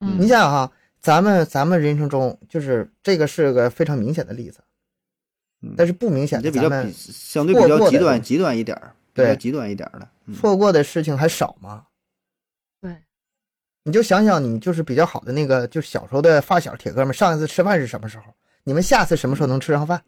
[0.00, 4.58] 嗯你想想哈，咱们咱们人生中就是这个是个非常明显的例子
[5.62, 10.06] 嗯，但是不明显你这比较的咱们比相对比较极端极端一点儿，比较对极端一点儿的。
[10.26, 11.84] 嗯错过的事情还少吗？
[13.86, 18.24] 对，你就想想，你就是比较好的那个，就小时候的发小铁哥们，上一次吃饭是什么时候？
[18.64, 20.02] 你们下次什么时候能吃上饭？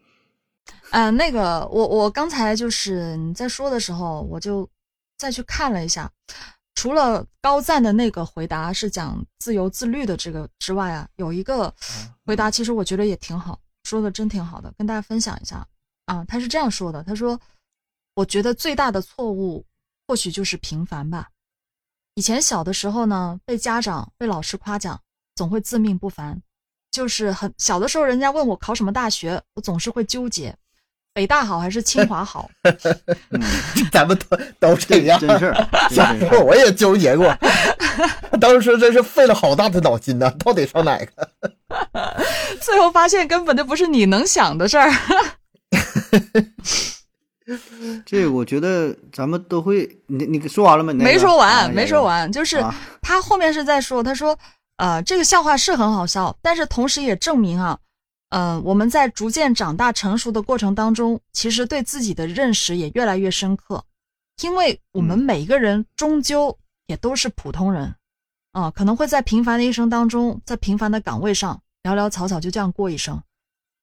[0.90, 4.68] 呃，那个我我刚才就是你在说的时候，我就
[5.16, 6.10] 再去看了一下，
[6.74, 11.72] 除了高赞的那个回答是讲自由自律的这个之外啊，有一个
[12.26, 15.66] 回答其实我觉得也挺好，说的真挺好的，跟大家分享一下
[16.06, 16.24] 啊。
[16.26, 17.40] 他是这样说的，他说
[18.16, 19.64] ：“我觉得最大的错误
[20.06, 21.30] 或许就是平凡吧。
[22.18, 25.00] 以前小的时候呢，被家长、被老师夸奖，
[25.36, 26.36] 总会自命不凡。
[26.90, 30.52] 就是很小的时候，人家问我考什么大学，我总是会纠结，
[31.14, 32.50] 北大好还是清华好？
[33.30, 33.40] 嗯，
[33.92, 35.20] 咱们都都这样。
[35.20, 37.32] 真事儿， 这小时候我也纠结过，
[38.40, 41.30] 当时真是费了好大的脑筋呐，到底上哪个？
[42.60, 44.90] 最后发现根本就不是你能想的事儿。
[48.04, 50.92] 这我觉得咱们都会，你你说完了吗？
[50.92, 52.02] 你那个没说完，啊没说。
[52.02, 54.38] 完，就是啊他后面是在说，他说，
[54.76, 57.78] 呃，这个笑话是很好笑，但是同时也证明啊，
[58.30, 63.82] 嗯、我们在逐渐长大成熟的过程当中，其实对自己的认识也越来越深刻，
[64.42, 67.94] 因为我们嗯每一个人终究也都是普通人，
[68.52, 73.22] 啊、可能会在平凡的一生当中，在平凡的岗位上潦潦草草就这样过一生，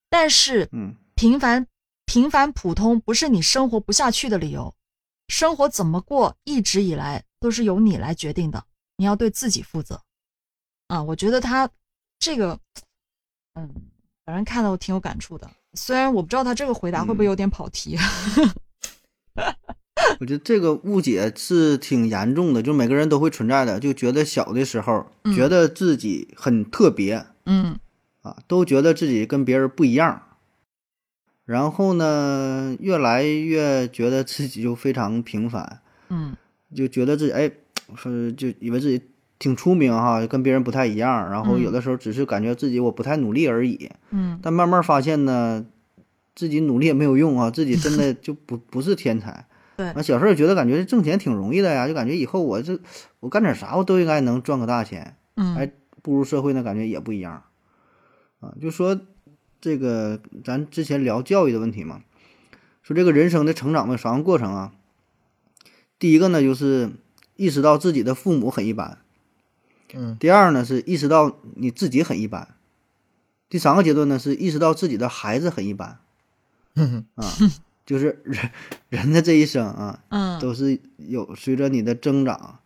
[0.09, 1.65] 但是嗯平凡、
[2.05, 4.73] 平凡、普通不是你生活不下去的理由。
[5.27, 8.63] 生活怎么过，一直以来都是由你来决定的，
[8.97, 10.01] 你要对自己负责。
[10.87, 11.67] 啊，我觉得他
[12.19, 12.59] 这个，
[13.55, 13.67] 嗯，
[14.23, 15.49] 反正看了我挺有感触的。
[15.73, 17.97] 虽然我不知道他这个回答会不会有点跑题。
[20.19, 27.79] 我觉得这个误解是挺严重的，就每个人都会存在的，就觉得小的时候嗯觉得自己很特别嗯
[28.21, 30.34] 啊，都觉得自己跟别人不一样。
[31.45, 35.79] 然后呢，越来越觉得自己就非常平凡，
[36.09, 36.35] 嗯
[36.73, 37.51] 就觉得自己哎，
[37.95, 38.99] 是就以为自己
[39.37, 41.29] 挺出名哈，跟别人不太一样。
[41.29, 43.89] 然后嗯有的时候只是感觉自己我不太努力而已。
[44.09, 45.65] 嗯但慢慢发现呢，
[46.35, 49.45] 自己努力也没有用啊，自己真的就不不是天才。
[49.77, 52.79] 对啊，小时候也觉得感觉挣钱挺容易的呀，就感觉以后我这
[53.19, 55.15] 我干点啥我都应该能赚个大钱。
[55.35, 55.71] 嗯哎，
[56.01, 57.43] 步入社会呢，感觉也不一样。
[58.39, 58.99] 啊，就说
[59.65, 62.03] 这个咱之前聊教育的问题嘛，
[62.83, 64.75] 说这个人生的成长的三个过程啊，
[65.97, 66.91] 第一个呢就是
[67.35, 68.99] 意识到自己的父母很一般，
[69.95, 70.15] 嗯。
[70.19, 72.49] 第二呢是意识到你自己很一般，
[73.49, 75.97] 第三个阶段呢是意识到自己的孩子很一般
[76.75, 77.25] 哼啊，
[77.87, 78.51] 就是人
[78.89, 80.39] 人的这一生啊，嗯。
[80.39, 82.59] 都是有随着你的增长，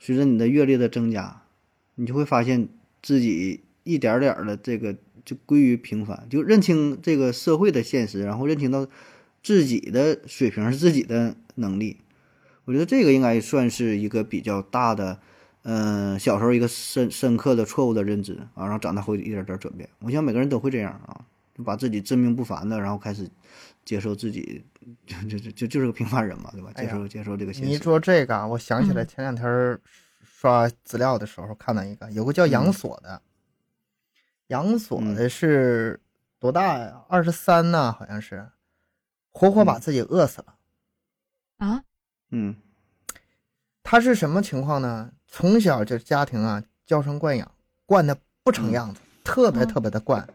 [0.00, 1.42] 随着你的阅历的增加，
[1.94, 2.68] 你就会发现
[3.00, 8.86] 自己一点点的这个就归于平凡，就认清这个社会的现实，然后认清到
[9.42, 11.98] 自己的水平是自己的能力。
[12.64, 15.18] 我觉得这个应该算是一个比较大的，
[15.62, 19.88] 嗯、小时候一个深深刻的错误的认知啊，然后长大会一点点转变。
[19.98, 21.24] 我想每个人都会这样啊，
[21.56, 23.28] 就把自己自命不凡的，然后开始
[23.84, 24.62] 接受自己，
[25.04, 26.72] 就就就就就是个平凡人嘛，对吧？
[26.74, 27.78] 接受、接受这个现实你一。
[27.78, 29.78] 说这个啊，我想起来嗯前两天
[30.22, 33.20] 刷资料的时候看到一个，有个叫杨锁的，
[34.48, 36.00] 杨锁的是
[36.38, 37.02] 多大呀？
[37.08, 38.48] 二十三呢，好像是，
[39.30, 40.54] 活活把自己饿死了。
[41.58, 41.82] 啊
[42.30, 42.56] 嗯
[43.82, 45.10] 他是什么情况呢？
[45.26, 47.50] 从小就家庭啊娇生惯养，
[47.86, 50.26] 惯的不成样子，特别嗯特别的惯。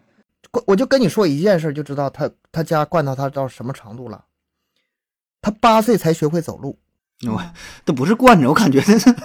[0.52, 4.26] 惯我就跟你说一件事，就知道他他家惯到他到什么程度了。
[5.42, 6.78] 他八岁才学会走路，
[7.30, 7.54] 我
[7.86, 9.16] 这不是惯着，我感觉那是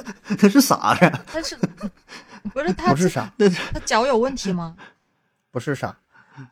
[0.41, 1.13] 那是傻子。
[1.33, 1.57] 但是
[2.53, 3.33] 不是他不是傻，
[3.73, 4.77] 他脚有问题吗？
[5.51, 5.97] 不是傻，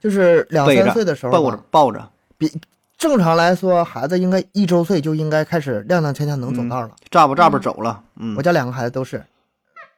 [0.01, 1.57] 就是两三岁的时候抱着。
[1.71, 2.53] 抱着，比
[2.99, 6.91] 正常来说，孩子应该一周岁就应该开始踉踉跄跄能走嗯道了。
[7.11, 8.05] 咋吧咋吧嗯走了。
[8.17, 9.25] 嗯我家两个孩子都是，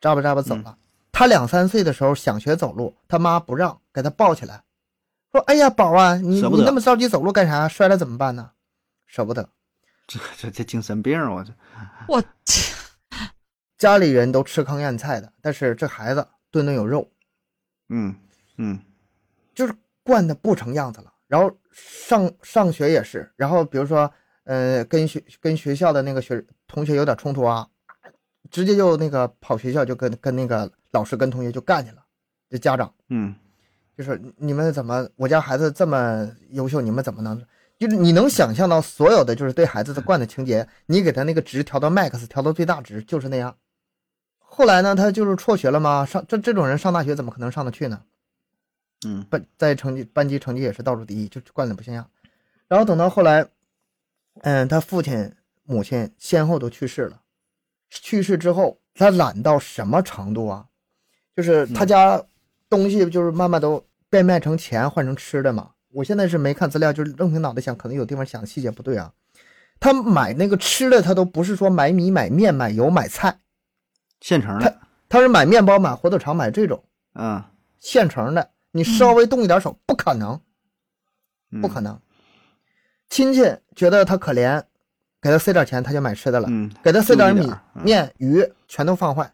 [0.01, 0.76] 扎吧扎吧走了。
[1.11, 4.62] 他两三岁的时候想学走路，他妈不让，给他抱起来，
[5.30, 7.68] 说：“哎呀，宝啊，你你那么着急走路干啥？
[7.68, 8.51] 摔了怎么办呢？
[9.07, 9.47] 舍不得。
[10.07, 11.53] 这这这精神病啊，我这
[12.09, 12.22] 我
[13.82, 17.10] 家里人都吃糠咽菜的，但是这孩子顿顿有肉，
[17.88, 18.14] 嗯
[18.56, 18.78] 嗯
[19.56, 19.74] 就是
[20.04, 21.12] 惯的不成样子了。
[21.26, 24.08] 然后上上学也是，然后比如说，
[24.44, 27.66] 呃，跟学跟学校的那个学同学有点冲突啊，
[28.52, 32.04] 直接就那个跑学校就跟跟那个老师跟同学就干去了，
[32.48, 32.94] 这家长。
[33.08, 33.34] 嗯
[33.98, 37.44] 就是你们怎么，我家孩子这么优秀，你们怎么能？
[37.80, 43.52] 就是你能想象到所有的就是对孩子的惯的情节，你给他那个值调到 max，调到最大值，就是那样。
[44.55, 48.03] 后来呢，他就是辍学了嘛，上这这种人上大学怎么可能上得去呢？
[49.07, 52.07] 嗯班在成绩班级成绩也是倒数第一，就惯的不像样。
[52.68, 53.46] 然后等到后来，
[54.42, 55.32] 嗯，他父亲
[55.64, 57.22] 母亲先后都去世了，
[57.88, 60.66] 去世之后，他懒到什么程度啊？
[61.34, 62.22] 就是他家
[62.68, 65.70] 东西就是慢慢都变卖成钱换成吃的嘛。
[65.92, 69.14] 我现在是没看资料，就是愣凭脑袋想，可能有地方想的细节不对啊。
[69.80, 73.38] 他买那个吃的，他都不是说买米、买面、买油、买菜，
[74.22, 76.82] 现成的，他他是买面包、买火腿肠、买这种
[77.14, 77.44] 嗯，
[77.78, 78.48] 现成的。
[78.70, 80.40] 你稍微动一点手，不可能。
[81.50, 82.00] 嗯不可能。
[83.10, 83.42] 亲戚
[83.76, 84.62] 觉得他可怜，
[85.20, 89.30] 给他塞点钱，他就买吃的了；嗯，给他塞点米面、鱼，全都放坏。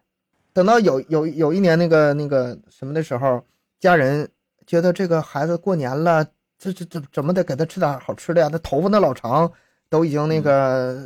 [0.53, 3.41] 等到有有有一年那个那个什么的时候，
[3.78, 4.28] 家人
[4.66, 6.26] 觉得这个孩子过年了，
[6.59, 8.49] 这这这怎么得给他吃点好吃的呀？
[8.49, 9.53] 他头发那老长，
[9.89, 10.97] 都已经那个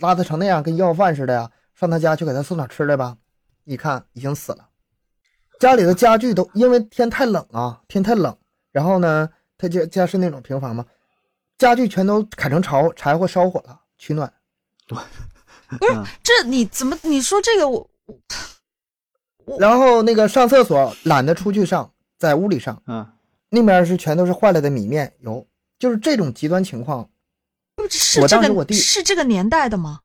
[0.00, 1.50] 邋遢成那样，跟要饭似的呀。
[1.80, 3.16] 上他家去给他送点吃的吧，
[3.64, 4.68] 一看已经死了。
[5.58, 8.36] 家里的家具都因为天太冷啊，天太冷，
[8.70, 10.84] 然后呢，他家家是那种平房嘛，
[11.56, 14.30] 家具全都砍成柴柴火烧火了取暖。
[14.88, 17.88] 不是这你怎么你说这个我
[19.58, 23.10] 然后那个上厕所懒得出去上，在屋里上，嗯，
[23.48, 25.46] 那边是全都是坏了的米面油，
[25.78, 27.08] 就是这种极端情况。
[27.74, 27.88] 不是
[28.28, 30.00] 这个是这个年代的吗？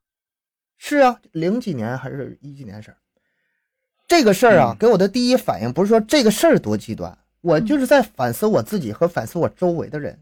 [0.78, 2.96] 是啊，零几年还是一几年事儿。
[4.08, 10.18] 这个事儿啊，嗯给我的第一反应不是说这个事儿多极端，我就是在反思我自己和反思我周围的人。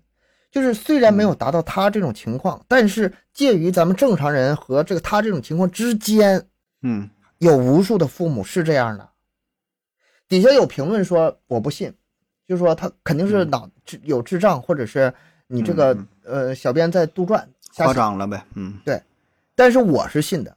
[0.50, 6.46] 就是虽然没有达到他这种情况，但是介于咱们正常人和这个他这种情况之间，
[6.82, 9.08] 嗯，有无数的父母是这样的。
[10.28, 11.92] 底下有评论说我不信，
[12.46, 15.12] 就说他肯定是嗯脑智有智障，或者是
[15.48, 17.92] 你这个嗯呃小编在杜撰瞎夸。
[17.92, 18.78] 张了呗，嗯，
[19.54, 20.56] 但是我是信的，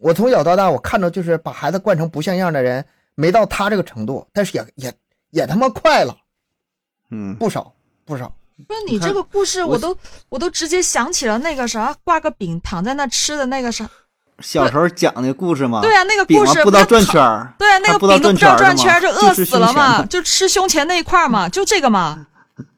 [0.00, 2.84] 我从小到大我看到就是把孩子惯成不像样的人，
[3.14, 4.92] 没到他这个程度，但是也也
[5.30, 6.16] 也他妈快了。
[7.10, 7.72] 嗯，不少
[8.04, 8.34] 不少。
[8.68, 9.96] 不是你这个故事，我我都
[10.28, 13.88] 我都直接想起了那个啥，挂个饼躺在那吃的那个啥。
[14.38, 22.26] 小时候讲的故事吗，对啊，那个饼故事嘛不知道转圈儿，对啊，那个饼都不知道转圈儿，转圈就饿死了嘛，就吃胸前那一块儿嘛，就这个嘛，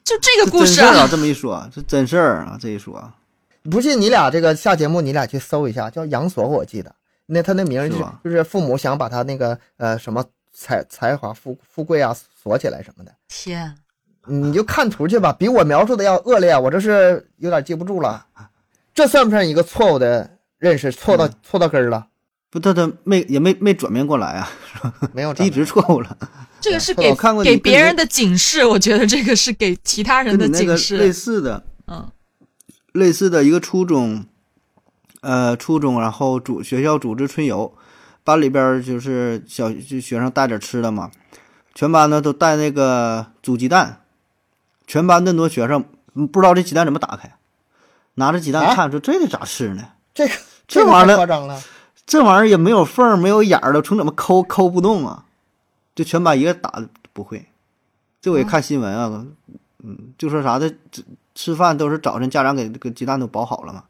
[0.05, 3.13] 就这个故事真事儿啊，这么一说，这真事儿啊，这一说，
[3.71, 6.95] 不信你俩这个下节目你俩去搜一下，叫杨锁，我记得
[7.27, 13.75] 那他那名儿就是吧就是父母想把他那个呃什么才才华富富贵啊锁起来什么的，天，
[14.27, 18.27] 你就看图去吧，比我描述的要恶劣，啊我这是有点记不住了。
[18.95, 20.93] 这算不算一个错误的认识？
[20.93, 22.07] 错到错到根儿了？
[22.51, 24.49] 不，他他没也没没转变过来啊，
[25.13, 26.17] 没有 一直错误了，
[26.61, 27.13] 这个是给
[27.43, 31.13] 给别人的警示，我觉得这个是给其他人的警示那个警类。
[31.13, 32.09] 似的，嗯
[32.95, 34.25] 类似的一个初中，
[35.21, 37.75] 呃，初中，然后组学校组织春游，
[38.23, 41.11] 班里边儿就是小就学生带点吃的嘛，
[41.75, 44.03] 全班呢都带那个煮鸡蛋，
[44.87, 45.85] 全班那么多学生
[46.15, 47.37] 嗯不知道这鸡蛋怎么打开，
[48.15, 49.89] 拿着鸡蛋啊看，说这得咋吃呢？
[50.15, 50.29] 这
[50.69, 51.61] 这玩意儿夸张了。
[52.07, 55.25] 这玩意儿也没有缝儿，没有眼儿的，从怎么抠抠不动啊？
[55.95, 57.47] 就全班一个打的不会。
[58.21, 59.27] 这我也看新闻啊，
[59.83, 60.73] 嗯，就说啥的，
[61.35, 63.85] 吃饭都是早晨家长给给鸡蛋都包好了嘛。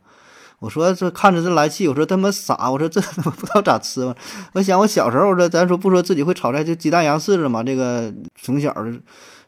[0.60, 4.14] 我说这看着这来气，我说他妈傻，我说这不知道咋吃嘛？
[4.54, 8.74] 我想我小时候这咱说不说自己会炒菜，就鸡蛋洋柿子嘛，这个从小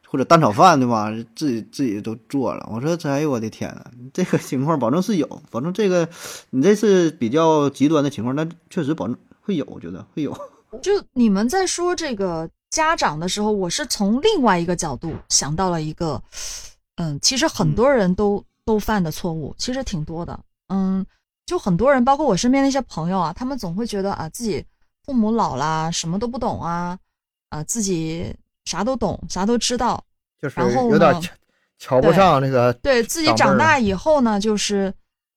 [0.09, 1.11] 或者蛋炒饭对吧？
[1.35, 2.69] 自己自己都做了。
[2.71, 6.09] 我说这哎呦我的天呐，这个情况保证是有，保证这个
[6.51, 10.37] 你这是比较极端的情况，但确实保证会有，我觉得会有。
[10.83, 16.23] 就你们在说这个家长的时候，我是从另外一个角度想到了一个，
[16.97, 20.39] 嗯，其实很多人都、都犯的错误，其实挺多的。
[20.69, 21.05] 嗯，
[21.45, 24.65] 就很多人，包括我身边的一些朋友啊，他们总会觉得啊，自己
[25.05, 26.99] 父母老啦，什么都不懂啊，
[27.51, 28.35] 啊，自己
[28.65, 30.03] 啥都懂，啥都知道，
[30.41, 31.31] 就是然后有点瞧
[31.79, 34.93] 瞧不上那个，对自己长大以后呢，就是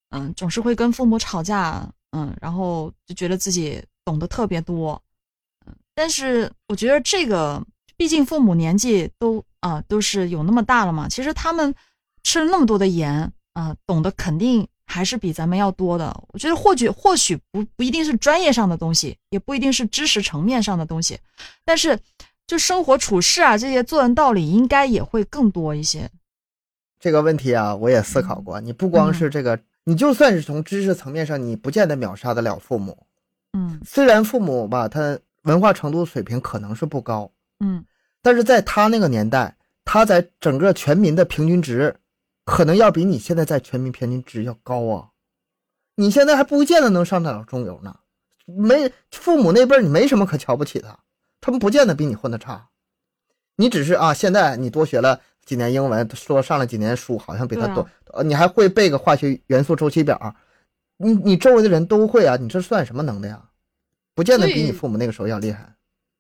[0.10, 5.00] 嗯，总是会跟父母吵架，嗯，然后就觉得自己懂得特别多，
[5.68, 7.62] 嗯，但是我觉得这个，
[7.98, 11.74] 毕竟父母年纪都啊、都是有那么大了嘛，其实他们
[12.24, 16.16] 吃了那么多的盐啊、懂得肯定还是比咱们要多的。
[16.30, 21.20] 我觉得或许或许不不一定是专业上的东西，也不一定是知识层面上的东西，
[21.66, 22.00] 但是
[22.48, 26.10] 就生活处事啊这些做人道理，应该也会更多一些。
[27.00, 28.60] 这个问题啊，我也思考过。
[28.60, 33.06] 你不光是这个，你就算是从知识层面上，你不见得秒杀得了父母。
[33.54, 37.86] 嗯虽然父母吧，他文化程度水平可能是不高，嗯。
[38.22, 39.56] 但是在他那个年代，
[39.86, 41.96] 他在整个全民的平均值，
[42.46, 45.10] 可能要比你现在在全民平均值要高啊。
[45.96, 48.00] 你现在还不见得能上得了中游呢，
[48.46, 51.00] 没父母那辈儿，你没什么可瞧不起的，
[51.42, 52.70] 他们不见得比你混的差。
[53.58, 60.36] 你只是啊，现在你多学了几年英文，说上了几年书，好像比他多，呃你还会背个化学元素周期表，
[60.98, 63.50] 你你周围的人都会啊，你这算什么能耐呀？
[64.16, 65.76] 不见得比你父母那个时候要厉害。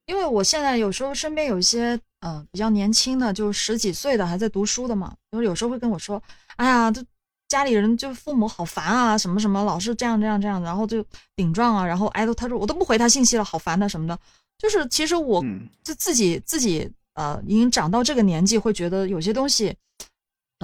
[0.09, 6.19] 因为我现在有时候身边有一些呃比较年轻的，就十几岁的还在读书的嘛，就是有时候会跟我说，
[6.55, 6.99] 哎呀，这
[7.47, 11.05] 家里人就父母好烦啊，什么什么，老是这样这样这样，然后就
[11.35, 14.17] 顶撞啊，然后哎都他说我都不回他信息了，好烦的什么的。
[14.57, 19.75] 就是其实我嗯就自己自己呃已经长到这个年纪，会觉得有些东西，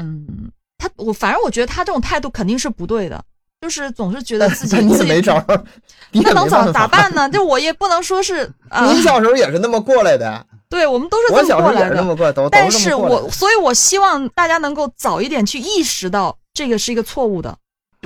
[0.01, 3.23] 嗯，他我反正我觉得他这种态度肯定是不对的，
[3.65, 5.63] 就是总是觉得自己你也自己没招儿，
[6.11, 6.71] 那能咋。
[6.71, 7.27] 咋办呢？
[7.31, 12.49] 就我也不能说是啊，你小时候也是那么过来的，对我们都是这么过来的。
[12.51, 17.57] 但是我，所以我希望大家能够早一点去意识到这个是一个错误的。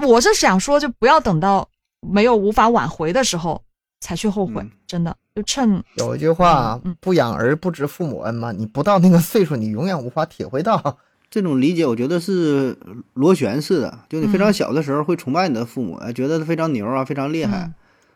[0.07, 1.67] 我是想说，就不要等到
[1.99, 3.61] 没有无法挽回的时候
[3.99, 8.53] 才去后悔，嗯真的就趁有一句话不养儿不知父母恩嘛。
[8.53, 10.97] 你不到那个岁数，你永远无法体会到。
[11.29, 12.77] 这种理解，我觉得是
[13.13, 17.71] 螺旋式的，就你非常嗯小的时候会崇拜你的父母，哎，觉得他非常牛啊，非常厉害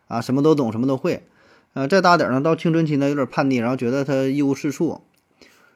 [0.10, 1.24] 嗯啊，什么都懂，什么都会。
[1.74, 5.02] 呃，再大点儿呢，到青春期呢，有点叛逆，然后觉得他一无是处。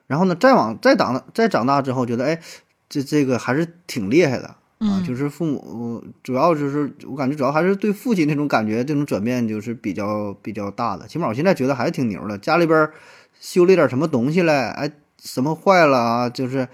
[0.07, 2.39] 然后呢，再往再长再长大之后，觉得哎，
[2.88, 11.07] 这这个还是挺厉害的啊，嗯，就是父母主要就是我感觉主要还是对父亲那种感觉，这种转变就是比较比较大的。
[11.07, 12.93] 起码我现在觉得还是挺牛的，家里边儿
[13.39, 16.67] 修理点什么东西来，哎，什么坏了啊，就是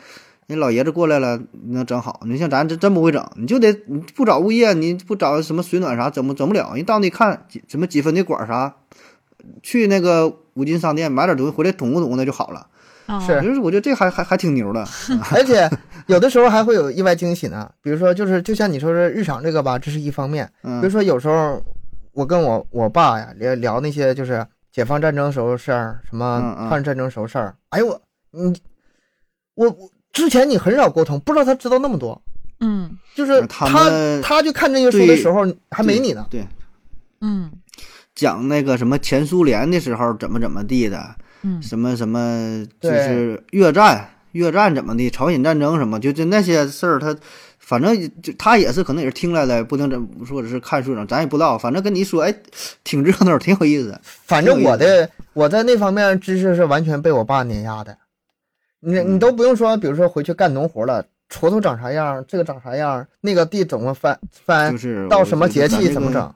[0.47, 2.21] 人老爷子过来了，你能整好。
[2.25, 6.73] 你像咱这真不会整，你就得你不找物业，你不找什么水暖啥，整不整不了。
[6.75, 8.75] 人到那看几什么几分的管儿啥，
[9.61, 12.67] 去那个五金商店买点东西回来捅咕捅咕那就好了。
[13.05, 14.79] 啊是就是我觉得这还还还挺牛的。
[15.33, 15.69] 而且
[16.07, 17.69] 有的时候还会有意外惊喜呢。
[17.81, 20.45] 比如说，就是就像你说的日常这个吧，这是一方面。
[20.61, 21.61] 比如嗯说有时候
[22.13, 27.55] 我跟我我爸呀聊聊那些就是解放战争时候事儿，什么抗日战争时候事儿。
[27.69, 28.57] 哎呦我你
[29.55, 32.21] 我我之前你很少沟通，不知道他知道那么多。
[32.59, 36.25] 嗯就是他他们他去看这些书的时候还没你呢。
[36.29, 36.47] 对，
[37.19, 37.51] 嗯
[38.15, 47.13] 讲那个什么前苏联的时候怎么怎么地的，嗯什么什么就是越战，越战怎么的，朝鲜战争什么，就就那些事儿，他
[47.59, 52.33] 反正就他也是可能也是听来的，不能怎或者是看书上，咱也不知道，反正跟你说，哎，
[52.83, 53.99] 挺热闹，挺有意思。
[54.03, 57.97] 反正我的我在那方面知识是完全被我爸碾压的。
[58.83, 66.33] 你你都不用说，比如说回去干农活了，锄头长啥样，这个长啥样，那个地怎么翻翻就，是到什么节气怎么整，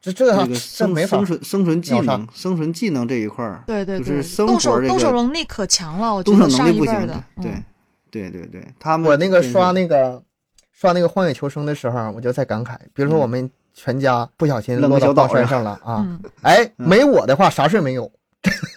[0.00, 1.26] 这这这个这生没法生。
[1.26, 7.64] 存生存技能，生存技能这一块儿，对对对，就是生动手活这动手能力可强了，我觉动手得上能力不行一辈的，对嗯。
[8.10, 10.22] 对对对，他们我那个刷那个
[10.70, 16.20] 刷那个荒野求生的时候，我就在感慨，比如说我们全家不小心落到小岛上矿山上了啊，嗯。
[16.42, 18.08] 哎，没我的话啥事儿没有，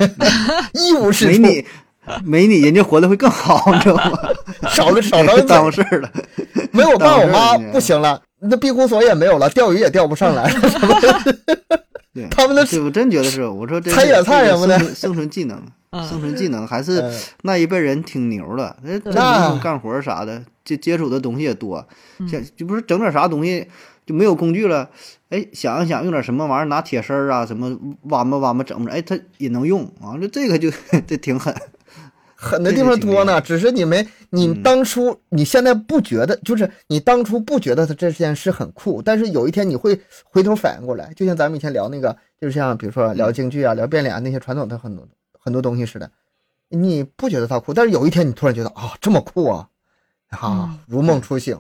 [0.74, 1.66] 一无是处，没你
[2.24, 4.20] 没你，人家活得会更好，你知道吗？
[4.70, 6.12] 少了少了耽误，事儿了。
[6.72, 11.00] 没我爸我妈不行了，那庇护所也没有了，钓鱼也钓不上来了，什么
[12.14, 17.12] 对，他们的对我真觉得是，我说这菜野菜什么的生存技能，嗯生存技能还是呃
[17.44, 21.86] 那一辈人挺牛的，那真那能干活啥的，接接触的东西也多，
[22.20, 23.68] 嗯像就不是整点啥东西
[24.06, 24.90] 就没有工具了，
[25.30, 30.72] 哎，想一想用点什么玩意儿，拿铁丝儿啊，什么挖吧挖吧整吧，哎，他也能用啊，这这个就
[31.06, 31.54] 这挺狠，
[32.40, 34.62] 狠的地方多呢，只是你没，你嗯。
[34.62, 46.12] 当初，你现在不觉得，就是你当初不觉得他这件事很酷，但是有一天你会回头反应过来，就像咱们以前聊那个，就是像比如说聊京剧啊、聊变脸那些传统的很多很多东西似的，
[46.70, 49.70] 你不觉得它酷，但是有一天你突然觉得啊，这么酷啊，
[50.30, 51.60] 啊嗯，如梦初醒。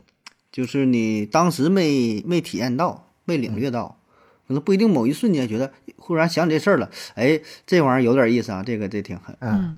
[0.49, 3.99] 就是你当时没没体验到，没领略到，
[4.47, 9.36] 可能不一定某一瞬间觉得忽然想起这事儿了，哎，这玩意儿有点意思啊，这个这挺狠。
[9.39, 9.78] 嗯，嗯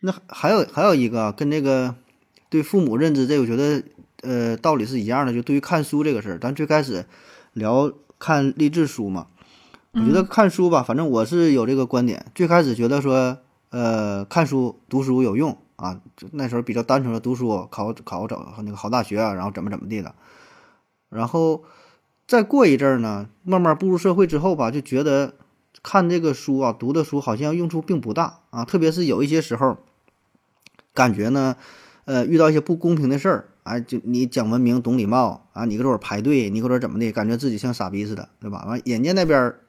[0.00, 1.94] 那还有还有一个跟这个
[2.48, 3.82] 对父母认知这，我觉得
[4.22, 5.32] 呃道理是一样的。
[5.32, 7.06] 就对于看书这个事儿，咱最开始
[7.52, 9.28] 聊看励志书嘛，
[9.92, 12.26] 我觉得看书吧，反正我是有这个观点。
[12.34, 13.38] 最开始觉得说，
[13.70, 20.14] 呃，看书读书有用啊，就那时候比较单纯的读书，考考找那个好大学啊，然后怎么怎么地的。
[21.08, 21.64] 然后
[22.26, 25.34] 再过一阵儿呢，慢慢步入社会之后吧，就觉得
[25.86, 29.78] 看这个书啊，读的书好像用处并不大啊，特别是有一些时候，
[30.92, 31.56] 感觉呢，
[32.06, 38.64] 呃，遇到一些不公平的事儿，哎，就你讲文明、懂礼貌啊，你搁这会儿排队，你搁这儿怎么的，感觉自己像傻逼似的，对吧？
[38.66, 39.60] 完，人家那边儿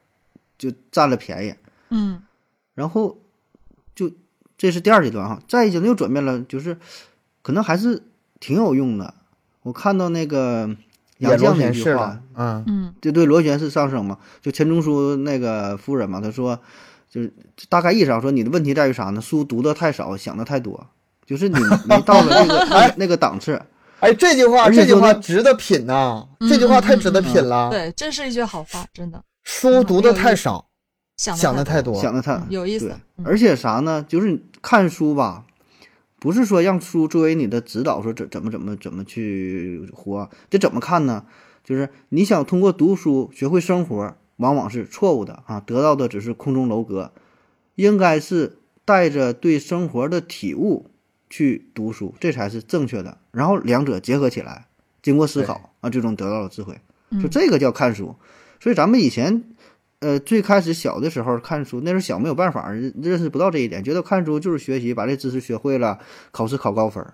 [0.58, 1.54] 就占了便宜，
[1.90, 2.20] 嗯
[2.74, 3.16] 然后
[3.94, 4.10] 就
[4.56, 6.78] 这是第二阶段哈，再一阶段又转变了，就是
[7.42, 8.02] 可能还是
[8.40, 9.14] 挺有用的。
[9.62, 10.76] 我看到那个也
[11.18, 14.18] 杨绛螺旋式那句话的，，嗯嗯就对螺旋式上升嘛。
[14.40, 16.58] 就钱钟书那个夫人嘛，她说，
[17.10, 17.32] 就是
[17.68, 19.20] 大概意思上说，你的问题在于啥呢？
[19.20, 20.86] 书读的太少，想的太多，
[21.26, 21.58] 就是你
[21.88, 23.60] 没到了那个那个那个档次。
[24.00, 27.70] 哎，这句话这句话值得品呐、嗯这句话太值得嗯嗯品了。
[27.70, 30.64] 对，这是一句好话，真的书读的太少，
[31.16, 32.94] 想想的太多，想的太嗯有意思
[33.24, 34.04] 而且啥呢？
[34.08, 35.42] 就是看书吧，
[36.18, 41.24] 不是说让书作为你的指导，说怎怎么怎么怎么去活，这怎么看呢？
[41.64, 47.12] 就是你想通过读书学会生活，往往是错误的啊，得到的只是空中楼阁，
[47.74, 50.90] 应该是带着对生活的体悟
[51.28, 53.18] 去读书，这才是正确的。
[53.30, 54.66] 然后两者结合起来，
[55.02, 56.80] 经过思考啊，最终得到了智慧。
[57.22, 58.16] 就这个叫看书。
[58.60, 59.44] 所以咱们以前，
[60.00, 65.98] 呃，最开始小的时候看书，那时候小没有办法认识不到这一点，觉得看书就是学习，把这知识学会了，
[66.30, 67.04] 考试考高分。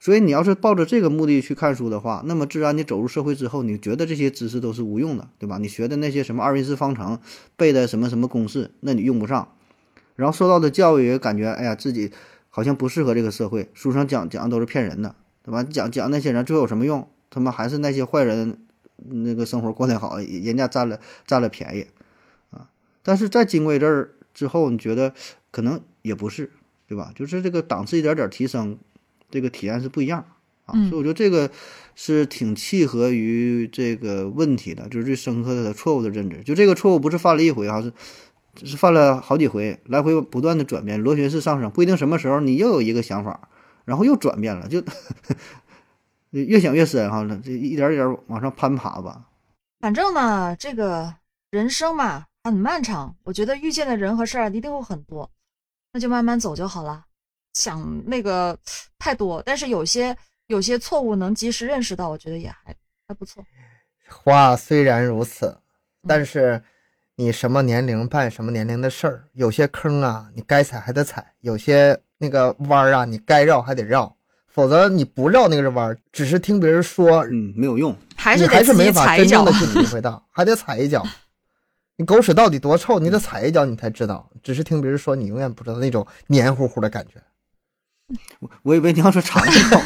[0.00, 5.58] 所以你要是抱着这个目的去看书的话，那么自然你走入社会之后，你觉得这些知识都是无用的，对吧？
[5.58, 7.20] 你学的那些什么二元式方程，
[7.56, 9.52] 背的什么什么公式，那你用不上。
[10.16, 12.10] 然后受到的教育也感觉，哎呀，自己
[12.48, 15.62] 好像不适合这个社会，书上讲讲的都是骗人的，对吧？
[15.62, 17.08] 讲讲那些人最后有什么用？
[17.30, 18.58] 他妈还是那些坏人，
[19.08, 21.86] 那个生活过得好，人家占了占了便宜
[22.50, 22.68] 啊。
[23.02, 25.12] 但是在经过一阵儿之后，你觉得
[25.50, 26.50] 可能也不是，
[26.86, 27.12] 对吧？
[27.14, 28.78] 就是这个档次一点点提升，
[29.30, 30.24] 这个体验是不一样
[30.66, 30.72] 啊。
[30.74, 31.50] 嗯所以我觉得这个
[31.94, 36.42] 是挺契合于这个问题的，就是最深刻的错误的认知。
[36.42, 37.92] 就这个错误不是犯了一回啊，是
[38.64, 43.48] 是犯了好几回，来回不断的转变，螺旋式上升，不一定什么时候你又有一个想法，
[43.84, 44.82] 然后又转变了，就
[46.40, 49.28] 越想越深哈，这一点儿一点儿往上攀爬吧。
[49.80, 51.14] 反正呢，这个
[51.50, 55.30] 人生嘛很漫长，我觉得遇见的人和事儿一定会很多，
[55.92, 57.04] 那就慢慢走就好了。
[57.54, 58.58] 想那个
[58.98, 60.16] 太多，但是有些
[60.46, 62.74] 有些错误能及时认识到，我觉得也还
[63.06, 63.44] 还不错。
[64.08, 65.58] 话虽然如此，
[66.08, 66.62] 但是
[67.16, 74.16] 你什么年龄办什么年龄的事儿，有些坑啊，你该踩还得踩；有些那个弯儿啊，你该绕还得绕。
[74.52, 77.96] 否则你不绕那个弯儿，只是听别人说，嗯，没有用。
[78.14, 79.72] 还是还是没法踩一脚真正的。
[79.72, 81.02] 去体会到，还得踩一脚。
[81.96, 84.28] 你狗屎到底多臭，你得踩一脚你才知道。
[84.42, 87.14] 只是听别人说，你永远不知道那种黏糊糊的感觉。
[88.62, 89.80] 我以为你要说尝一口，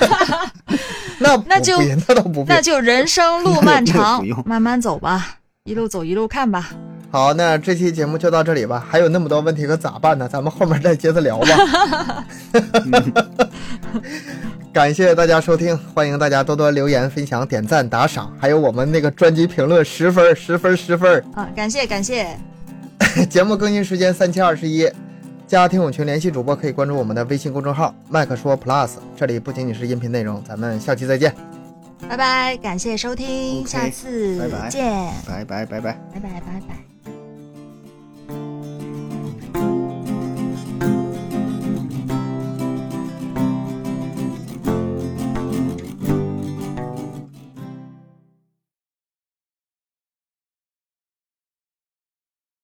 [1.21, 2.61] 那那就那倒不必那。
[2.61, 6.71] 就人生 路漫长慢慢走吧，一路走一路看吧。
[7.13, 8.85] 好，那这期节目就到这里吧。
[8.89, 10.29] 还有那么多问题可咋办呢？
[10.29, 12.27] 咱们后面再接着聊吧。
[14.77, 21.25] 感谢大家收听，欢迎大家多多留言、分享、点赞、打赏，还有我们那个专辑评论十分儿、十分儿、十分儿。
[21.33, 22.37] 啊，感谢感谢，
[23.31, 24.87] 节目更新时间三七二十一，
[25.47, 30.45] 加听友群联系主播可以关注我们的微信公众号“麦克说 Plus”，这里不仅仅是音频内容。
[30.45, 31.35] 咱们下期再见。
[32.07, 35.93] 拜拜，感谢收听下次拜拜见，拜拜拜拜。
[36.13, 36.86] 拜拜拜拜。